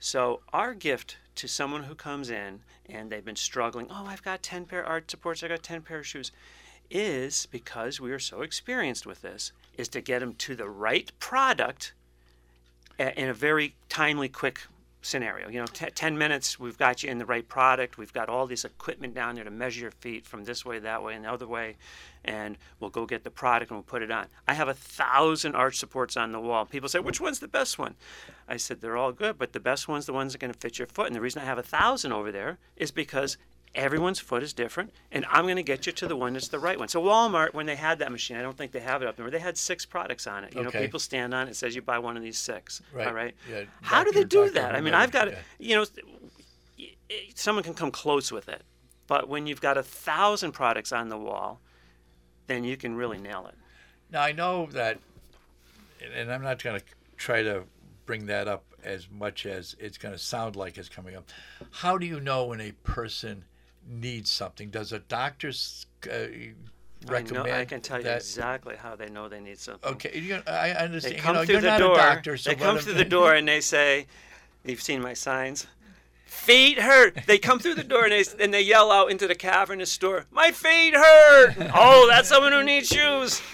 So 0.00 0.40
our 0.54 0.72
gift 0.72 1.18
to 1.36 1.46
someone 1.46 1.82
who 1.84 1.94
comes 1.94 2.30
in 2.30 2.60
and 2.88 3.10
they've 3.10 3.24
been 3.24 3.36
struggling, 3.36 3.88
oh, 3.90 4.06
I've 4.06 4.22
got 4.22 4.42
10 4.42 4.64
pair 4.66 4.84
arch 4.86 5.10
supports, 5.10 5.42
I 5.42 5.48
got 5.48 5.62
10 5.62 5.82
pair 5.82 5.98
of 5.98 6.06
shoes, 6.06 6.32
is 6.90 7.46
because 7.50 8.00
we 8.00 8.10
are 8.12 8.18
so 8.18 8.40
experienced 8.42 9.06
with 9.06 9.22
this, 9.22 9.52
is 9.76 9.88
to 9.90 10.00
get 10.00 10.20
them 10.20 10.34
to 10.34 10.54
the 10.54 10.68
right 10.68 11.10
product 11.18 11.92
in 12.98 13.28
a 13.28 13.34
very 13.34 13.74
timely, 13.88 14.28
quick 14.28 14.60
scenario. 15.04 15.48
You 15.48 15.60
know, 15.60 15.66
t- 15.66 15.90
10 15.94 16.16
minutes, 16.16 16.58
we've 16.58 16.78
got 16.78 17.02
you 17.02 17.10
in 17.10 17.18
the 17.18 17.26
right 17.26 17.46
product. 17.46 17.98
We've 17.98 18.12
got 18.12 18.28
all 18.28 18.46
this 18.46 18.64
equipment 18.64 19.14
down 19.14 19.34
there 19.34 19.44
to 19.44 19.50
measure 19.50 19.82
your 19.82 19.90
feet 19.90 20.26
from 20.26 20.44
this 20.44 20.64
way, 20.64 20.78
that 20.78 21.02
way, 21.02 21.14
and 21.14 21.24
the 21.24 21.32
other 21.32 21.46
way. 21.46 21.76
And 22.24 22.56
we'll 22.80 22.90
go 22.90 23.04
get 23.04 23.22
the 23.22 23.30
product 23.30 23.70
and 23.70 23.78
we'll 23.78 23.84
put 23.84 24.02
it 24.02 24.10
on. 24.10 24.26
I 24.48 24.54
have 24.54 24.68
a 24.68 24.74
thousand 24.74 25.54
arch 25.54 25.76
supports 25.76 26.16
on 26.16 26.32
the 26.32 26.40
wall. 26.40 26.64
People 26.64 26.88
say, 26.88 27.00
which 27.00 27.20
one's 27.20 27.40
the 27.40 27.48
best 27.48 27.78
one? 27.78 27.94
I 28.48 28.56
said, 28.56 28.80
they're 28.80 28.96
all 28.96 29.12
good, 29.12 29.38
but 29.38 29.52
the 29.52 29.60
best 29.60 29.88
one's 29.88 30.06
the 30.06 30.12
ones 30.12 30.32
that 30.32 30.38
are 30.38 30.46
going 30.46 30.54
to 30.54 30.58
fit 30.58 30.78
your 30.78 30.88
foot. 30.88 31.06
And 31.06 31.16
the 31.16 31.20
reason 31.20 31.42
I 31.42 31.46
have 31.46 31.58
a 31.58 31.62
thousand 31.62 32.12
over 32.12 32.32
there 32.32 32.58
is 32.76 32.90
because 32.90 33.36
everyone's 33.74 34.20
foot 34.20 34.42
is 34.42 34.52
different, 34.52 34.92
and 35.10 35.24
I'm 35.30 35.44
going 35.44 35.56
to 35.56 35.62
get 35.62 35.86
you 35.86 35.92
to 35.92 36.06
the 36.06 36.16
one 36.16 36.34
that's 36.34 36.48
the 36.48 36.58
right 36.58 36.78
one. 36.78 36.88
So 36.88 37.02
Walmart, 37.02 37.54
when 37.54 37.66
they 37.66 37.76
had 37.76 37.98
that 37.98 38.12
machine, 38.12 38.36
I 38.36 38.42
don't 38.42 38.56
think 38.56 38.72
they 38.72 38.80
have 38.80 39.02
it 39.02 39.08
up 39.08 39.16
there. 39.16 39.28
They 39.30 39.38
had 39.38 39.58
six 39.58 39.84
products 39.84 40.26
on 40.26 40.44
it. 40.44 40.54
You 40.54 40.62
know, 40.62 40.70
people 40.70 41.00
stand 41.00 41.34
on 41.34 41.48
it. 41.48 41.52
It 41.52 41.56
says 41.56 41.74
you 41.74 41.82
buy 41.82 41.98
one 41.98 42.16
of 42.16 42.22
these 42.22 42.38
six. 42.38 42.82
Right. 42.92 43.06
All 43.06 43.14
right. 43.14 43.34
Yeah, 43.50 43.64
How 43.82 44.04
do 44.04 44.12
they 44.12 44.24
do 44.24 44.50
that? 44.50 44.74
I 44.74 44.80
mean, 44.80 44.94
I've 44.94 45.10
got 45.10 45.30
yeah. 45.30 45.38
you 45.58 45.74
know, 45.76 45.84
someone 47.34 47.64
can 47.64 47.74
come 47.74 47.90
close 47.90 48.30
with 48.30 48.48
it, 48.48 48.62
but 49.06 49.28
when 49.28 49.46
you've 49.46 49.60
got 49.60 49.76
a 49.76 49.82
thousand 49.82 50.52
products 50.52 50.92
on 50.92 51.08
the 51.08 51.18
wall, 51.18 51.60
then 52.46 52.64
you 52.64 52.76
can 52.76 52.94
really 52.94 53.18
nail 53.18 53.46
it. 53.48 53.54
Now 54.10 54.22
I 54.22 54.32
know 54.32 54.66
that, 54.72 54.98
and 56.14 56.30
I'm 56.30 56.42
not 56.42 56.62
going 56.62 56.78
to 56.78 56.86
try 57.16 57.42
to 57.42 57.64
bring 58.06 58.26
that 58.26 58.48
up 58.48 58.64
as 58.82 59.08
much 59.10 59.46
as 59.46 59.74
it's 59.78 59.98
going 59.98 60.12
to 60.12 60.18
sound 60.18 60.56
like 60.56 60.76
it's 60.76 60.88
coming 60.88 61.16
up. 61.16 61.28
How 61.70 61.96
do 61.96 62.06
you 62.06 62.20
know 62.20 62.44
when 62.44 62.60
a 62.60 62.72
person 62.82 63.44
needs 63.88 64.30
something? 64.30 64.70
Does 64.70 64.92
a 64.92 64.98
doctor 64.98 65.48
uh, 65.48 66.16
recommend? 67.06 67.46
I 67.46 67.50
know. 67.50 67.60
I 67.60 67.64
can 67.64 67.80
tell 67.80 67.98
you 67.98 68.04
that? 68.04 68.18
exactly 68.18 68.76
how 68.76 68.96
they 68.96 69.08
know 69.08 69.28
they 69.28 69.40
need 69.40 69.58
something. 69.58 69.92
Okay, 69.92 70.18
you, 70.18 70.42
I 70.46 70.50
I 70.50 70.70
understand. 70.72 71.14
They 71.14 71.16
you 71.18 71.22
come 71.22 71.36
know, 71.36 71.44
through 71.44 71.52
you're 71.54 71.62
the 71.62 71.78
door. 71.78 71.96
doctor, 71.96 72.36
so 72.36 72.50
they 72.50 72.56
come 72.56 72.78
through 72.78 72.94
the 72.94 73.04
door 73.04 73.34
and 73.34 73.46
they 73.46 73.60
say, 73.60 74.06
"You've 74.64 74.82
seen 74.82 75.00
my 75.02 75.14
signs." 75.14 75.66
Feet 76.26 76.80
hurt. 76.80 77.20
They 77.26 77.38
come 77.38 77.60
through 77.60 77.76
the 77.76 77.84
door 77.84 78.04
and 78.04 78.12
they 78.12 78.24
and 78.42 78.52
they 78.52 78.60
yell 78.60 78.90
out 78.90 79.10
into 79.10 79.26
the 79.28 79.36
cavernous 79.36 79.90
store, 79.90 80.26
"My 80.30 80.50
feet 80.50 80.92
hurt!" 80.94 81.54
oh, 81.74 82.08
that's 82.10 82.28
someone 82.28 82.52
who 82.52 82.62
needs 82.64 82.88
shoes. 82.88 83.40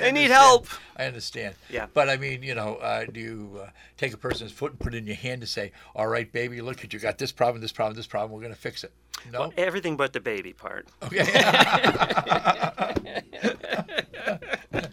They 0.00 0.10
need 0.10 0.30
help. 0.30 0.66
I 0.96 1.04
understand. 1.04 1.54
Yeah. 1.70 1.86
But 1.92 2.08
I 2.08 2.16
mean, 2.16 2.42
you 2.42 2.54
know, 2.54 2.76
uh, 2.76 3.04
do 3.04 3.20
you 3.20 3.60
uh, 3.62 3.70
take 3.96 4.12
a 4.12 4.16
person's 4.16 4.52
foot 4.52 4.72
and 4.72 4.80
put 4.80 4.94
it 4.94 4.98
in 4.98 5.06
your 5.06 5.16
hand 5.16 5.42
and 5.42 5.48
say, 5.48 5.72
"All 5.94 6.08
right, 6.08 6.30
baby, 6.30 6.60
look 6.60 6.82
at 6.84 6.92
you 6.92 6.98
got 6.98 7.18
this 7.18 7.30
problem, 7.32 7.60
this 7.60 7.72
problem, 7.72 7.94
this 7.94 8.06
problem. 8.06 8.32
We're 8.32 8.40
going 8.40 8.54
to 8.54 8.60
fix 8.60 8.84
it." 8.84 8.92
No. 9.32 9.52
Everything 9.56 9.96
but 9.96 10.12
the 10.12 10.20
baby 10.20 10.52
part. 10.52 10.86
Okay. 11.02 11.24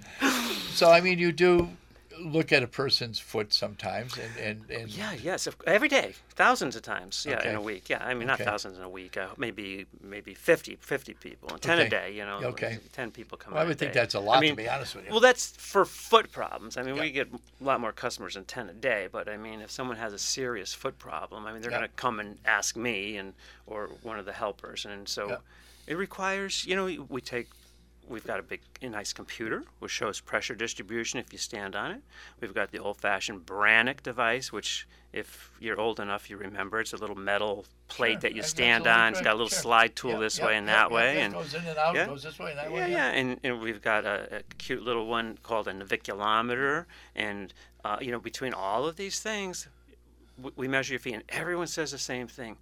so 0.72 0.90
I 0.90 1.02
mean, 1.02 1.20
you 1.20 1.32
do 1.32 1.70
look 2.24 2.52
at 2.52 2.64
a 2.64 2.68
person's 2.68 3.20
foot 3.20 3.54
sometimes, 3.54 4.18
and 4.18 4.38
and, 4.38 4.70
and 4.70 4.90
Yeah, 4.90 5.14
yes, 5.14 5.48
every 5.66 5.88
day, 5.88 6.14
thousands 6.36 6.76
of 6.76 6.82
times. 6.84 7.26
Yeah, 7.28 7.38
Okay. 7.40 7.50
in 7.50 7.56
a 7.56 7.62
week. 7.62 7.90
Yeah, 7.90 8.04
I 8.04 8.14
mean 8.14 8.28
not 8.28 8.36
Okay. 8.40 8.46
thousands 8.50 8.78
in 8.78 8.84
a 8.84 8.90
week. 8.90 9.18
Uh, 9.18 9.30
maybe 9.38 9.86
maybe 10.02 10.34
50, 10.34 10.76
50 10.82 11.14
people, 11.16 11.50
and 11.50 11.62
ten 11.62 11.78
Okay. 11.80 11.88
a 11.88 11.90
day. 11.90 12.12
You 12.14 12.26
know, 12.26 12.40
Okay. 12.44 12.80
ten 12.94 13.12
people 13.12 13.38
come. 13.38 13.54
Well, 13.54 13.64
I 13.64 13.66
would 13.66 13.78
think 13.80 13.94
day. 13.94 14.00
that's 14.00 14.14
a 14.16 14.20
lot, 14.20 14.36
to 14.36 14.42
mean, 14.42 14.56
be 14.56 14.70
honest 14.70 14.96
with 14.96 15.06
you. 15.06 15.12
Well, 15.12 15.20
that's 15.20 15.56
for 15.58 15.86
foot 15.86 16.32
problems. 16.32 16.78
I 16.78 16.84
mean, 16.84 16.96
Yeah. 16.96 17.02
we 17.02 17.12
get 17.12 17.28
a 17.34 17.64
lot 17.64 17.80
more 17.82 17.92
customers 17.92 18.36
than 18.36 18.46
ten 18.46 18.70
a 18.70 18.74
day. 18.74 19.08
But 19.12 19.28
I 19.28 19.38
mean, 19.38 19.62
if 19.62 19.72
someone 19.72 19.98
has 19.98 20.14
a 20.14 20.20
serious 20.20 20.74
foot 20.74 20.98
problem, 21.00 21.46
I 21.46 21.52
mean, 21.54 21.62
they're 21.62 21.72
Yeah. 21.72 21.78
going 21.80 21.90
to 21.90 21.96
come 21.96 22.20
and 22.20 22.38
ask 22.46 22.76
me 22.76 23.18
and 23.18 23.34
or 23.66 23.88
one 24.04 24.20
of 24.20 24.26
the 24.26 24.34
helpers, 24.34 24.86
and 24.86 25.08
so 25.10 25.30
Yeah. 25.30 25.38
it 25.88 25.96
requires. 25.96 26.66
You 26.66 26.76
know, 26.76 26.86
we- 26.86 27.00
we 27.00 27.22
take. 27.22 27.48
We've 28.10 28.26
got 28.26 28.40
a 28.40 28.44
big, 28.44 28.62
a 28.82 28.90
nice 28.90 29.14
computer 29.14 29.64
which 29.80 29.92
shows 29.92 30.20
pressure 30.20 30.56
distribution 30.56 31.20
if 31.20 31.32
you 31.32 31.40
stand 31.40 31.76
on 31.76 31.92
it. 31.92 32.02
We've 32.42 32.54
got 32.54 32.72
the 32.72 32.80
old-fashioned 32.80 33.46
Brannock 33.46 34.04
device, 34.04 34.52
which, 34.52 34.86
if 35.14 35.52
you're 35.62 35.80
old 35.80 36.00
enough, 36.00 36.30
you 36.30 36.36
remember. 36.36 36.82
It's 36.82 36.92
a 36.92 36.98
little 36.98 37.16
metal 37.16 37.66
plate 37.88 38.14
Sure, 38.14 38.20
that 38.22 38.36
you 38.36 38.44
stand 38.44 38.86
absolutely 38.88 39.02
on. 39.02 39.14
It's 39.14 39.22
got 39.22 39.32
a 39.32 39.38
little 39.38 39.50
sure. 39.50 39.60
slide 39.60 39.96
tool 39.96 40.12
Yep, 40.12 40.20
this 40.20 40.38
yep, 40.40 40.48
way 40.48 40.58
and 40.58 40.68
yep, 40.68 40.76
that 40.76 40.92
way, 40.92 41.22
and 41.22 41.34
goes 41.34 41.54
in 41.54 41.66
and 41.66 41.78
out, 41.78 41.96
yeah. 41.96 42.06
goes 42.06 42.24
this 42.24 42.40
way 42.40 42.50
and 42.50 42.60
that 42.60 42.72
yeah, 42.72 42.76
way. 42.76 42.92
yeah, 42.92 43.08
and, 43.12 43.40
and 43.44 43.62
we've 43.62 43.82
got 43.82 44.06
a, 44.06 44.38
a 44.38 44.42
cute 44.58 44.84
little 44.84 45.08
one 45.08 45.38
called 45.44 45.68
a 45.68 45.74
naviculometer, 45.74 46.86
and 47.16 47.54
uh, 47.86 47.98
you 48.02 48.12
know, 48.12 48.20
between 48.20 48.54
all 48.54 48.86
of 48.86 48.98
these 48.98 49.20
things, 49.22 49.68
we 50.56 50.68
measure 50.68 50.94
your 50.94 51.00
feet, 51.00 51.14
and 51.14 51.24
everyone 51.30 51.68
says 51.68 51.92
the 51.92 51.98
same 51.98 52.28
thing. 52.28 52.58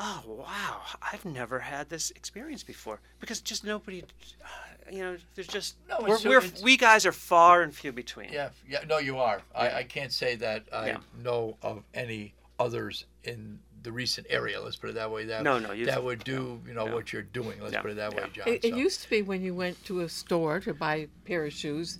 Oh 0.00 0.22
wow, 0.26 0.80
I've 1.02 1.24
never 1.24 1.58
had 1.58 1.88
this 1.88 2.10
experience 2.12 2.62
before 2.62 3.00
because 3.20 3.40
just 3.40 3.64
nobody, 3.64 4.02
uh, 4.02 4.46
you 4.92 5.00
know, 5.00 5.16
there's 5.34 5.48
just 5.48 5.74
No, 5.88 5.96
we're, 6.00 6.06
it's- 6.14 6.24
we're 6.24 6.38
it's- 6.38 6.62
we 6.62 6.76
guys 6.76 7.04
are 7.04 7.12
far 7.12 7.62
and 7.62 7.74
few 7.74 7.90
between. 7.92 8.32
Yeah, 8.32 8.50
yeah, 8.68 8.84
no, 8.88 8.98
you 8.98 9.18
are. 9.18 9.42
Yeah. 9.54 9.60
I, 9.60 9.78
I 9.78 9.82
can't 9.82 10.12
say 10.12 10.36
that 10.36 10.64
I 10.72 10.86
Yeah. 10.88 10.98
know 11.22 11.56
of 11.62 11.82
any 11.94 12.34
others 12.60 13.06
in 13.24 13.58
the 13.82 13.90
recent 13.92 14.26
area. 14.30 14.60
Let's 14.60 14.76
put 14.76 14.90
it 14.90 14.94
that 14.94 15.10
way. 15.10 15.24
That 15.24 15.42
No, 15.42 15.58
no, 15.58 15.72
you've- 15.72 15.90
that 15.90 16.02
would 16.04 16.22
do 16.22 16.60
you 16.66 16.74
know 16.74 16.86
no. 16.86 16.94
what 16.94 17.12
you're 17.12 17.22
doing. 17.22 17.60
Let's 17.60 17.72
Yeah, 17.72 17.82
put 17.82 17.90
it 17.90 17.96
that 17.96 18.14
way. 18.14 18.24
John. 18.32 18.48
It, 18.48 18.64
it 18.64 18.74
used 18.76 19.02
to 19.02 19.10
be 19.10 19.22
when 19.22 19.42
you 19.42 19.54
went 19.54 19.84
to 19.86 20.00
a 20.02 20.08
store 20.08 20.60
to 20.60 20.74
buy 20.74 20.94
a 20.96 21.06
pair 21.24 21.44
of 21.44 21.52
shoes, 21.52 21.98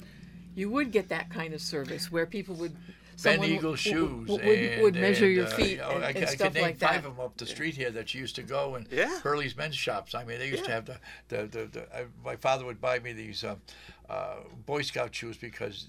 you 0.54 0.70
would 0.70 0.92
get 0.92 1.08
that 1.08 1.30
kind 1.30 1.52
of 1.54 1.60
service 1.60 2.12
where 2.12 2.26
people 2.26 2.54
would. 2.56 2.76
Ben 3.22 3.34
someone 3.34 3.48
Eagle 3.48 3.60
w- 3.72 3.76
shoes 3.76 4.26
w- 4.28 4.48
would, 4.48 4.58
and, 4.58 4.82
would 4.82 4.94
measure 4.94 5.26
and, 5.26 5.34
your 5.34 5.46
uh, 5.46 5.50
feet 5.50 5.70
you 5.72 5.76
know, 5.78 5.90
and, 5.90 6.04
I, 6.04 6.08
and 6.10 6.18
I 6.18 6.24
stuff 6.26 6.38
could 6.48 6.54
name 6.54 6.62
like 6.62 6.78
five 6.78 7.02
that. 7.02 7.08
of 7.08 7.16
them 7.16 7.24
up 7.24 7.36
the 7.36 7.46
street 7.46 7.74
here 7.74 7.90
that 7.90 8.14
you 8.14 8.20
used 8.20 8.36
to 8.36 8.42
go 8.42 8.74
and 8.76 8.86
Yeah. 8.90 9.20
Hurley's 9.20 9.56
men's 9.56 9.76
shops. 9.76 10.14
I 10.14 10.24
mean, 10.24 10.38
they 10.38 10.48
used 10.48 10.64
to 10.64 10.70
have 10.70 10.84
the 10.86 10.98
the, 11.28 11.46
the, 11.46 11.64
the 11.66 11.96
I, 11.96 12.04
my 12.24 12.36
father 12.36 12.64
would 12.64 12.80
buy 12.80 12.98
me 13.00 13.12
these 13.12 13.42
um, 13.44 13.60
uh, 14.08 14.36
Boy 14.66 14.82
Scout 14.82 15.14
shoes 15.14 15.36
because 15.36 15.86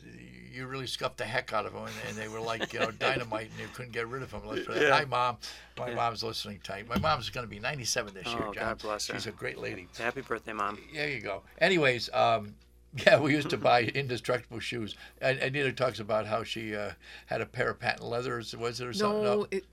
you 0.51 0.65
really 0.65 0.87
scuffed 0.87 1.17
the 1.17 1.25
heck 1.25 1.53
out 1.53 1.65
of 1.65 1.73
them 1.73 1.83
and, 1.83 1.93
and 2.07 2.17
they 2.17 2.27
were 2.27 2.41
like 2.41 2.73
you 2.73 2.79
know 2.79 2.91
dynamite 2.99 3.49
and 3.51 3.59
you 3.59 3.67
couldn't 3.73 3.91
get 3.91 4.07
rid 4.07 4.23
of 4.23 4.31
them. 4.31 4.41
Let's 4.45 4.65
put 4.65 4.81
Yeah. 4.81 4.89
Hi, 4.97 5.05
mom. 5.05 5.37
My 5.77 5.93
mom's 5.93 6.23
listening 6.23 6.59
tight. 6.63 6.89
My 6.89 6.97
mom's 6.97 7.29
going 7.29 7.45
to 7.45 7.49
be 7.49 7.59
97 7.59 8.13
this 8.13 8.25
year, 8.25 8.35
Oh, 8.39 8.53
John. 8.53 8.63
God 8.63 8.77
bless 8.79 9.07
her. 9.07 9.13
She's 9.13 9.27
a 9.27 9.31
great 9.31 9.57
lady. 9.57 9.87
Happy 9.97 10.21
birthday, 10.21 10.51
mom. 10.53 10.77
There 10.93 11.07
you 11.07 11.21
go. 11.21 11.43
Anyways, 11.61 12.09
um, 12.13 12.55
yeah, 13.06 13.19
we 13.19 13.34
used 13.34 13.49
to 13.52 13.58
buy 13.58 13.84
indestructible 13.84 14.60
shoes. 14.60 14.95
And 15.21 15.38
Anita 15.39 15.71
talks 15.71 15.99
about 15.99 16.25
how 16.25 16.43
she 16.43 16.75
uh, 16.75 16.91
had 17.28 17.41
a 17.41 17.45
pair 17.45 17.69
of 17.69 17.80
patent 17.80 18.04
leathers. 18.10 18.56
Was 18.56 18.82
it 18.82 18.88
or 18.88 18.93
something? 18.93 19.23
No, 19.23 19.47
it, 19.52 19.65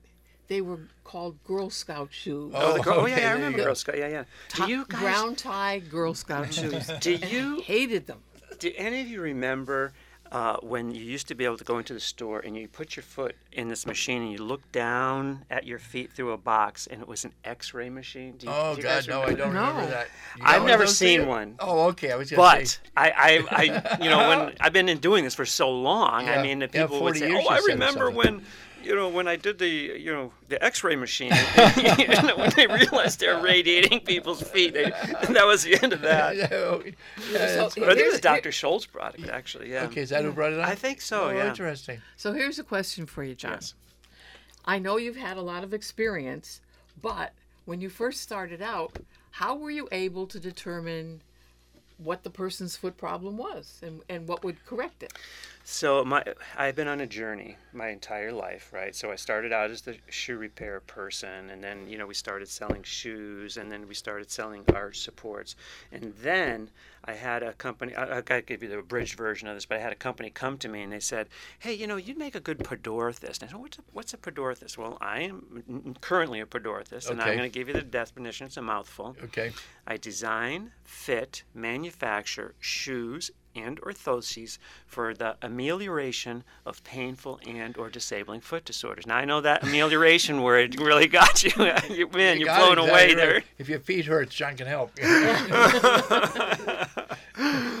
they 0.47 0.61
were 0.61 0.79
called 1.03 1.43
Girl 1.43 1.69
Scout 1.69 2.09
shoes. 2.11 2.53
Oh, 2.55 2.73
Oh, 2.73 2.77
the 2.77 2.83
girl, 2.83 2.99
oh 2.99 3.05
yeah, 3.05 3.15
okay, 3.15 3.25
I 3.25 3.31
remember. 3.33 3.63
Girl 3.63 3.75
Scout. 3.75 3.97
Yeah, 3.97 4.07
yeah. 4.07 4.23
Do 4.53 4.57
Top- 4.59 4.69
you 4.69 4.85
guys? 4.87 5.01
brown 5.01 5.35
tie 5.35 5.79
Girl 5.79 6.13
Scout 6.13 6.53
shoes. 6.53 6.89
Do 7.01 7.13
you? 7.15 7.59
Hated 7.65 8.07
them. 8.07 8.19
Do 8.59 8.71
any 8.77 9.01
of 9.01 9.07
you 9.07 9.21
remember 9.21 9.93
uh, 10.31 10.57
when 10.61 10.91
you 10.91 11.01
used 11.03 11.27
to 11.29 11.35
be 11.35 11.45
able 11.45 11.57
to 11.57 11.63
go 11.63 11.77
into 11.77 11.93
the 11.93 11.99
store 11.99 12.39
and 12.39 12.55
you 12.57 12.67
put 12.67 12.95
your 12.95 13.03
foot 13.03 13.35
in 13.51 13.67
this 13.69 13.85
machine 13.85 14.21
and 14.21 14.31
you 14.31 14.37
look 14.39 14.71
down 14.71 15.45
at 15.49 15.65
your 15.65 15.79
feet 15.79 16.11
through 16.13 16.31
a 16.31 16.37
box 16.37 16.87
and 16.87 17.01
it 17.01 17.07
was 17.07 17.23
an 17.25 17.31
X-ray 17.43 17.89
machine? 17.89 18.35
Do 18.37 18.47
you, 18.47 18.53
Oh 18.55 18.71
do 18.75 18.77
you 18.81 18.83
God, 18.83 18.89
guys 18.89 19.07
no, 19.07 19.21
I 19.23 19.33
don't 19.33 19.53
No. 19.53 19.61
remember 19.67 19.87
that. 19.87 20.07
You 20.37 20.43
I've 20.45 20.45
got 20.45 20.61
one 20.61 20.61
of 20.61 20.67
never 20.67 20.87
seen 20.87 21.19
there? 21.21 21.29
one. 21.29 21.55
Oh, 21.59 21.87
okay. 21.89 22.11
I 22.11 22.15
was 22.15 22.29
gonna 22.31 22.65
say. 22.65 22.79
But 22.93 23.01
I, 23.01 23.09
I, 23.11 23.45
I, 23.97 23.97
you 24.03 24.09
know, 24.09 24.27
when 24.29 24.55
I've 24.61 24.73
been 24.73 24.89
in 24.89 24.97
doing 24.99 25.23
this 25.23 25.35
for 25.35 25.45
so 25.45 25.69
long, 25.71 26.25
Yeah, 26.25 26.33
I 26.39 26.43
mean, 26.43 26.59
the 26.59 26.69
yeah, 26.73 26.83
people 26.83 27.01
would 27.03 27.15
say, 27.17 27.31
"Oh, 27.31 27.47
I 27.49 27.59
remember 27.59 28.09
when." 28.11 28.43
You 28.87 28.95
know, 28.95 29.09
when 29.09 29.27
I 29.27 29.35
did 29.35 29.59
the, 29.59 29.67
you 29.67 30.11
know, 30.11 30.31
the 30.47 30.63
X-ray 30.63 30.95
machine, 30.95 31.31
you 31.77 32.07
know, 32.07 32.35
when 32.37 32.51
they 32.55 32.67
realized 32.67 33.19
they're 33.19 33.41
radiating 33.41 33.99
people's 33.99 34.41
feet, 34.41 34.73
they, 34.73 34.85
that 34.89 35.45
was 35.45 35.63
the 35.63 35.77
end 35.83 35.93
of 35.93 36.01
that. 36.01 36.35
Yeah, 36.37 36.47
So- 36.49 36.83
that's- 37.33 37.75
But 37.75 37.83
I 37.83 37.87
think 37.87 37.91
it 37.91 37.97
Here's- 37.97 38.11
was 38.13 38.21
Dr. 38.21 38.49
Scholl's 38.49 38.85
product, 38.85 39.27
actually. 39.29 39.71
Yeah. 39.71 39.83
okay, 39.85 40.01
is 40.01 40.09
that 40.09 40.23
who 40.23 40.31
brought 40.31 40.53
it 40.53 40.59
up? 40.59 40.67
I 40.67 40.75
think 40.75 41.01
so. 41.01 41.25
Oh, 41.25 41.29
yeah. 41.31 41.49
interesting. 41.49 42.01
So 42.15 42.33
here's 42.33 42.59
a 42.59 42.63
question 42.63 43.05
for 43.05 43.23
you, 43.23 43.35
John. 43.35 43.53
Yes. 43.53 43.73
I 44.65 44.79
know 44.79 44.97
you've 44.97 45.15
had 45.17 45.37
a 45.37 45.41
lot 45.41 45.63
of 45.63 45.73
experience, 45.73 46.61
but 47.01 47.33
when 47.65 47.81
you 47.81 47.89
first 47.89 48.21
started 48.21 48.61
out, 48.61 48.97
how 49.31 49.55
were 49.55 49.71
you 49.71 49.87
able 49.91 50.25
to 50.27 50.39
determine 50.39 51.21
what 51.97 52.23
the 52.23 52.29
person's 52.29 52.75
foot 52.77 52.95
problem 52.97 53.37
was 53.37 53.79
and, 53.81 54.01
and 54.09 54.27
what 54.27 54.43
would 54.43 54.63
correct 54.65 55.03
it? 55.03 55.13
So 55.69 56.05
my 56.05 56.23
I've 56.55 56.77
been 56.77 56.87
on 56.87 57.01
a 57.01 57.05
journey 57.05 57.57
my 57.73 57.89
entire 57.89 58.31
life, 58.31 58.71
right? 58.71 58.95
So 58.95 59.11
I 59.11 59.17
started 59.17 59.51
out 59.51 59.69
as 59.69 59.81
the 59.81 59.97
shoe 60.07 60.37
repair 60.37 60.79
person, 60.79 61.49
and 61.49 61.61
then 61.61 61.89
you 61.89 61.97
know 61.97 62.07
we 62.07 62.13
started 62.13 62.47
selling 62.47 62.83
shoes, 62.83 63.57
and 63.57 63.69
then 63.69 63.85
we 63.85 63.93
started 63.93 64.31
selling 64.31 64.63
arch 64.73 65.01
supports, 65.01 65.57
and 65.91 66.13
then 66.21 66.71
I 67.03 67.15
had 67.15 67.43
a 67.43 67.51
company. 67.51 67.93
I, 67.93 68.19
I 68.19 68.21
gotta 68.21 68.43
give 68.43 68.63
you 68.63 68.69
the 68.69 68.77
abridged 68.77 69.17
version 69.17 69.49
of 69.49 69.57
this, 69.57 69.65
but 69.65 69.77
I 69.77 69.81
had 69.81 69.91
a 69.91 69.97
company 69.97 70.29
come 70.29 70.57
to 70.59 70.69
me 70.69 70.83
and 70.83 70.91
they 70.93 71.01
said, 71.01 71.27
"Hey, 71.59 71.73
you 71.73 71.85
know, 71.85 71.97
you'd 71.97 72.17
make 72.17 72.35
a 72.35 72.39
good 72.39 72.59
podorthist." 72.59 73.41
And 73.41 73.49
I 73.49 73.51
said, 73.51 73.59
"What's 73.59 73.77
a, 73.77 73.81
what's 73.91 74.13
a 74.13 74.17
podorthist?" 74.17 74.77
Well, 74.77 74.97
I 75.01 75.23
am 75.23 75.97
currently 75.99 76.39
a 76.39 76.45
podorthist, 76.45 77.09
and 77.09 77.21
I'm 77.21 77.35
going 77.35 77.51
to 77.51 77.59
give 77.59 77.67
you 77.67 77.73
the 77.73 77.81
definition. 77.81 78.47
It's 78.47 78.55
a 78.55 78.61
mouthful. 78.61 79.17
Okay. 79.21 79.51
I 79.85 79.97
design, 79.97 80.71
fit, 80.85 81.43
manufacture 81.53 82.55
shoes 82.61 83.31
and 83.57 83.81
orthoses 83.81 84.57
for 84.85 85.13
the 85.13 85.35
amelioration 85.41 86.43
of 86.65 86.83
painful 86.83 87.39
and 87.47 87.77
or 87.77 87.89
disabling 87.89 88.41
foot 88.41 88.65
disorders. 88.65 89.07
Now 89.07 89.17
I 89.17 89.25
know 89.25 89.41
that 89.41 89.63
amelioration 89.63 90.41
word 90.41 90.79
really 90.87 91.07
got 91.07 91.43
you. 91.43 91.51
you 91.89 92.09
man, 92.09 92.39
You 92.39 92.45
you're 92.45 92.55
blown 92.55 92.77
away 92.77 93.13
there. 93.13 93.43
If 93.57 93.69
your 93.69 93.79
feet 93.79 94.05
hurt, 94.05 94.29
John 94.29 94.55
can 94.55 94.67
help. 94.67 94.91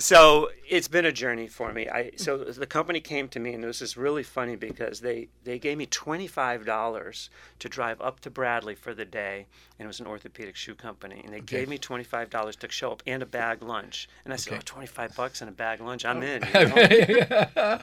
So 0.00 0.48
it's 0.66 0.88
been 0.88 1.04
a 1.04 1.12
journey 1.12 1.46
for 1.46 1.74
me. 1.74 1.86
I 1.86 2.12
so 2.16 2.38
the 2.38 2.66
company 2.66 3.00
came 3.00 3.28
to 3.28 3.38
me, 3.38 3.52
and 3.52 3.62
this 3.62 3.82
is 3.82 3.98
really 3.98 4.22
funny 4.22 4.56
because 4.56 5.00
they 5.00 5.28
they 5.44 5.58
gave 5.58 5.76
me 5.76 5.84
twenty 5.84 6.26
five 6.26 6.64
dollars 6.64 7.28
to 7.58 7.68
drive 7.68 8.00
up 8.00 8.20
to 8.20 8.30
Bradley 8.30 8.74
for 8.74 8.94
the 8.94 9.04
day, 9.04 9.46
and 9.78 9.84
it 9.84 9.86
was 9.86 10.00
an 10.00 10.06
orthopedic 10.06 10.56
shoe 10.56 10.74
company, 10.74 11.20
and 11.22 11.34
they 11.34 11.38
Okay. 11.40 11.58
gave 11.58 11.68
me 11.68 11.76
twenty 11.76 12.04
five 12.04 12.30
dollars 12.30 12.56
to 12.56 12.70
show 12.70 12.92
up 12.92 13.02
and 13.06 13.22
a 13.22 13.26
bag 13.26 13.62
lunch, 13.62 14.08
and 14.24 14.32
I 14.32 14.36
said, 14.36 14.54
Okay. 14.54 14.58
oh, 14.60 14.64
25 14.64 15.14
bucks 15.14 15.42
and 15.42 15.50
a 15.50 15.52
bag 15.52 15.82
lunch, 15.82 16.06
I'm 16.06 16.22
in. 16.22 16.42
You 16.44 16.66
know? 16.68 17.78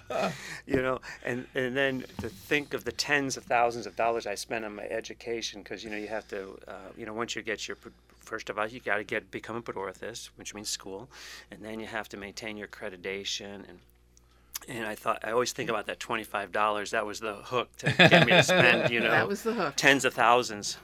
you 0.66 0.82
know, 0.82 1.00
and 1.24 1.46
and 1.54 1.78
then 1.78 2.04
to 2.22 2.30
think 2.30 2.74
of 2.74 2.84
the 2.84 2.92
tens 2.92 3.38
of 3.38 3.44
thousands 3.44 3.86
of 3.86 3.96
dollars 3.96 4.26
I 4.26 4.34
spent 4.34 4.66
on 4.66 4.76
my 4.76 4.86
education, 4.86 5.62
because 5.62 5.84
you 5.84 5.92
know 5.92 5.98
you 5.98 6.08
have 6.08 6.28
to, 6.30 6.58
uh, 6.68 6.74
you 6.98 7.06
know, 7.06 7.14
once 7.14 7.36
you 7.36 7.44
get 7.44 7.68
your 7.68 7.78
first 8.28 8.50
of 8.50 8.60
all 8.60 8.68
you 8.68 8.80
got 8.80 8.98
to 8.98 9.04
get 9.04 9.32
become 9.32 9.56
a 9.56 9.62
podorthist, 9.62 10.28
which 10.36 10.54
means 10.54 10.70
school, 10.70 11.10
and 11.50 11.64
then 11.64 11.80
you 11.80 11.88
have 11.88 12.08
to 12.10 12.18
maintain 12.18 12.58
your 12.58 12.68
accreditation 12.68 13.68
and. 13.70 13.80
And 14.68 14.88
I 14.88 14.96
thought 14.96 15.20
I 15.24 15.32
always 15.32 15.52
think 15.54 15.70
about 15.70 15.86
that 15.86 16.00
twenty-five 16.00 16.52
dollars. 16.52 16.90
That 16.92 17.06
was 17.06 17.20
the 17.20 17.36
hook 17.36 17.70
to 17.78 17.94
get 17.96 18.26
me 18.26 18.32
to 18.34 18.42
spend, 18.42 18.92
you 18.92 19.00
know, 19.04 19.12
That 19.12 19.28
was 19.28 19.44
the 19.44 19.54
hook. 19.54 19.76
tens 19.78 20.04
of 20.04 20.16
thousands. 20.16 20.78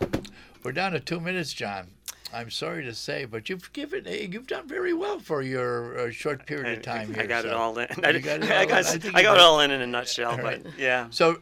We're 0.63 0.73
down 0.73 0.91
to 0.91 0.99
two 0.99 1.19
minutes, 1.19 1.51
John. 1.53 1.87
I'm 2.33 2.49
sorry 2.49 2.83
to 2.85 2.93
say, 2.93 3.25
but 3.25 3.49
you've 3.49 3.71
given 3.73 4.05
you've 4.07 4.47
done 4.47 4.67
very 4.67 4.93
well 4.93 5.19
for 5.19 5.41
your 5.41 5.99
uh, 5.99 6.11
short 6.11 6.45
period 6.45 6.77
of 6.77 6.83
time 6.83 7.11
I, 7.11 7.13
here. 7.13 7.23
I 7.23 7.25
got 7.27 7.45
it 7.45 7.53
all 7.53 7.77
in. 7.77 7.87
You 7.95 8.19
got 8.19 8.43
it 8.43 8.51
I 8.51 8.65
got, 8.65 8.95
in. 8.95 9.15
I 9.15 9.19
I 9.19 9.23
got 9.23 9.37
it 9.37 9.41
all 9.41 9.59
in 9.59 9.71
in 9.71 9.81
a 9.81 9.87
nutshell. 9.87 10.31
All 10.31 10.37
But 10.37 10.61
yeah. 10.77 11.07
So, 11.11 11.37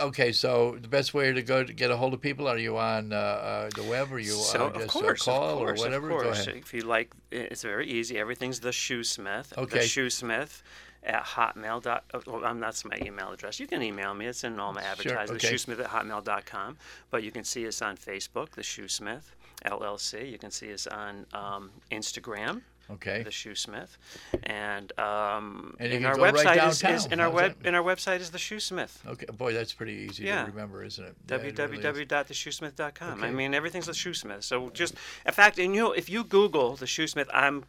okay, 0.00 0.32
so 0.32 0.76
the 0.80 0.88
best 0.88 1.14
way 1.14 1.32
to 1.32 1.42
go 1.42 1.64
to 1.64 1.72
get 1.72 1.90
a 1.90 1.96
hold 1.96 2.14
of 2.14 2.20
people 2.20 2.46
are 2.46 2.58
you 2.58 2.76
on 2.76 3.12
uh, 3.12 3.16
uh, 3.16 3.70
the 3.74 3.82
web 3.84 4.12
or 4.12 4.18
you 4.18 4.32
So 4.32 4.66
uh, 4.66 4.78
just 4.78 4.88
course, 4.88 5.26
uh, 5.26 5.32
call 5.32 5.58
course, 5.58 5.80
or 5.80 5.84
whatever? 5.84 6.10
Of 6.10 6.22
course. 6.22 6.46
If 6.46 6.74
you 6.74 6.82
like, 6.82 7.12
it's 7.30 7.62
very 7.62 7.88
easy. 7.88 8.18
Everything's 8.18 8.60
the 8.60 8.70
Shoesmith. 8.70 9.56
Okay. 9.56 9.78
The 9.78 9.84
Shoesmith 9.84 10.62
at 11.02 11.24
hotmail. 11.24 11.82
Dot, 11.82 12.04
oh, 12.12 12.22
well, 12.26 12.44
um, 12.44 12.60
that's 12.60 12.84
my 12.84 12.98
email 13.00 13.32
address. 13.32 13.58
You 13.58 13.66
can 13.66 13.82
email 13.82 14.14
me. 14.14 14.26
It's 14.26 14.44
in 14.44 14.58
all 14.60 14.72
my 14.72 14.82
advertisements. 14.82 15.44
okay. 15.44 15.54
Shoesmith 15.54 15.80
at 15.80 15.90
hotmail.com. 15.90 16.76
But 17.10 17.22
you 17.22 17.30
can 17.30 17.44
see 17.44 17.66
us 17.66 17.80
on 17.82 17.96
Facebook, 17.96 18.50
the 18.50 18.62
Shoesmith 18.62 19.22
LLC. 19.66 20.30
You 20.30 20.38
can 20.38 20.50
see 20.50 20.72
us 20.72 20.86
on 20.86 21.26
um, 21.32 21.70
Instagram. 21.90 22.62
Okay. 22.90 23.22
The 23.22 23.30
Shoesmith, 23.30 23.90
and 24.42 24.90
um, 24.98 25.76
And 25.78 25.92
and 25.92 26.04
our 26.04 26.16
go 26.16 26.22
right 26.24 26.34
website 26.34 26.68
is, 26.68 26.82
is 26.82 27.06
and 27.06 27.20
our 27.20 27.30
web 27.30 27.56
that? 27.60 27.68
and 27.68 27.76
our 27.76 27.84
website 27.84 28.18
is 28.18 28.30
the 28.32 28.38
Shoesmith. 28.38 29.06
Okay, 29.06 29.26
boy, 29.26 29.52
that's 29.52 29.72
pretty 29.72 29.92
easy 29.92 30.24
Yeah. 30.24 30.44
to 30.44 30.50
remember, 30.50 30.82
isn't 30.82 31.04
it? 31.04 31.14
Yeah, 31.28 31.36
it 31.36 31.56
really 31.56 31.78
is. 31.78 31.84
www.theshoesmith.com. 31.84 33.22
I 33.22 33.30
mean, 33.30 33.54
everything's 33.54 33.86
the 33.86 33.92
Shoesmith. 33.92 34.42
So 34.42 34.70
just, 34.70 34.94
in 35.24 35.32
fact, 35.32 35.60
and 35.60 35.72
you 35.72 35.82
know, 35.82 35.92
if 35.92 36.08
you 36.10 36.24
Google 36.24 36.74
the 36.74 36.86
Shoesmith, 36.86 37.28
I'm, 37.32 37.62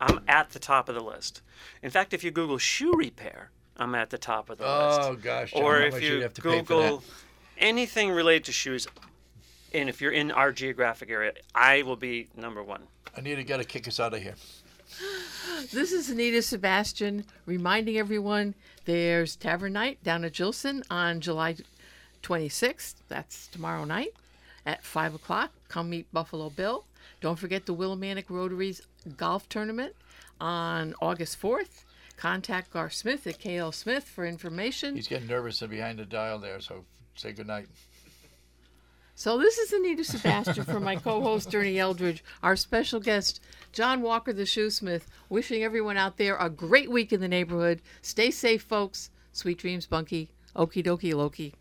I'm 0.00 0.20
at 0.26 0.50
the 0.50 0.58
top 0.58 0.88
of 0.88 0.94
the 0.94 1.02
list. 1.02 1.42
In 1.82 1.90
fact, 1.90 2.14
if 2.14 2.24
you 2.24 2.30
Google 2.30 2.56
shoe 2.56 2.94
repair, 2.96 3.50
I'm 3.76 3.94
at 3.94 4.08
the 4.08 4.16
top 4.18 4.48
of 4.48 4.56
the 4.56 4.64
Oh 4.66 4.86
list. 4.88 5.00
Oh 5.02 5.14
gosh, 5.16 5.52
John, 5.52 5.62
or 5.62 5.80
if 5.80 6.00
you 6.02 6.14
you'd 6.14 6.22
have 6.22 6.32
to 6.34 6.40
pay 6.42 6.48
for 6.60 6.62
Google 6.62 7.04
anything 7.58 8.10
related 8.10 8.44
to 8.44 8.52
shoes, 8.52 8.86
and 9.74 9.88
if 9.88 10.00
you're 10.00 10.12
in 10.12 10.30
our 10.30 10.52
geographic 10.52 11.10
area, 11.10 11.32
I 11.54 11.82
will 11.82 11.96
be 11.96 12.28
number 12.36 12.62
one. 12.62 12.82
Anita, 13.14 13.44
got 13.44 13.58
to 13.58 13.64
kick 13.64 13.86
us 13.88 14.00
out 14.00 14.14
of 14.14 14.22
here. 14.22 14.34
This 15.70 15.92
is 15.92 16.10
Anita 16.10 16.42
Sebastian 16.42 17.24
reminding 17.46 17.96
everyone 17.96 18.54
there's 18.84 19.36
Tavern 19.36 19.74
Night 19.74 20.02
down 20.02 20.24
at 20.24 20.32
Jillson 20.32 20.82
on 20.90 21.20
July 21.20 21.54
26th. 22.22 22.94
That's 23.08 23.46
tomorrow 23.46 23.84
night 23.84 24.12
at 24.66 24.82
5 24.82 25.14
o'clock. 25.14 25.52
Come 25.68 25.90
meet 25.90 26.12
Buffalo 26.12 26.50
Bill. 26.50 26.84
Don't 27.20 27.38
forget 27.38 27.66
the 27.66 27.74
Willimantic 27.74 28.24
Rotaries 28.28 28.82
Golf 29.16 29.48
Tournament 29.48 29.94
on 30.40 30.94
August 31.00 31.40
4th. 31.40 31.84
Contact 32.16 32.72
Gar 32.72 32.90
Smith 32.90 33.26
at 33.26 33.38
KL 33.38 33.72
Smith 33.72 34.04
for 34.04 34.26
information. 34.26 34.96
He's 34.96 35.08
getting 35.08 35.28
nervous 35.28 35.62
and 35.62 35.70
behind 35.70 35.98
the 35.98 36.04
dial 36.04 36.38
there, 36.38 36.60
so 36.60 36.84
say 37.14 37.32
good 37.32 37.46
night. 37.46 37.66
So 39.22 39.38
this 39.38 39.56
is 39.56 39.72
Anita 39.72 40.02
Sebastian 40.02 40.64
for 40.64 40.80
my 40.80 40.96
co-host 40.96 41.54
Ernie 41.54 41.78
Eldridge, 41.78 42.24
our 42.42 42.56
special 42.56 42.98
guest 42.98 43.40
John 43.70 44.02
Walker 44.02 44.32
the 44.32 44.42
Shoesmith, 44.42 45.02
wishing 45.28 45.62
everyone 45.62 45.96
out 45.96 46.16
there 46.16 46.36
a 46.38 46.50
great 46.50 46.90
week 46.90 47.12
in 47.12 47.20
the 47.20 47.28
neighborhood. 47.28 47.82
Stay 48.00 48.32
safe, 48.32 48.64
folks. 48.64 49.10
Sweet 49.30 49.58
dreams, 49.58 49.86
Bunky. 49.86 50.30
Okie 50.56 50.84
dokie, 50.84 51.14
Loki. 51.14 51.54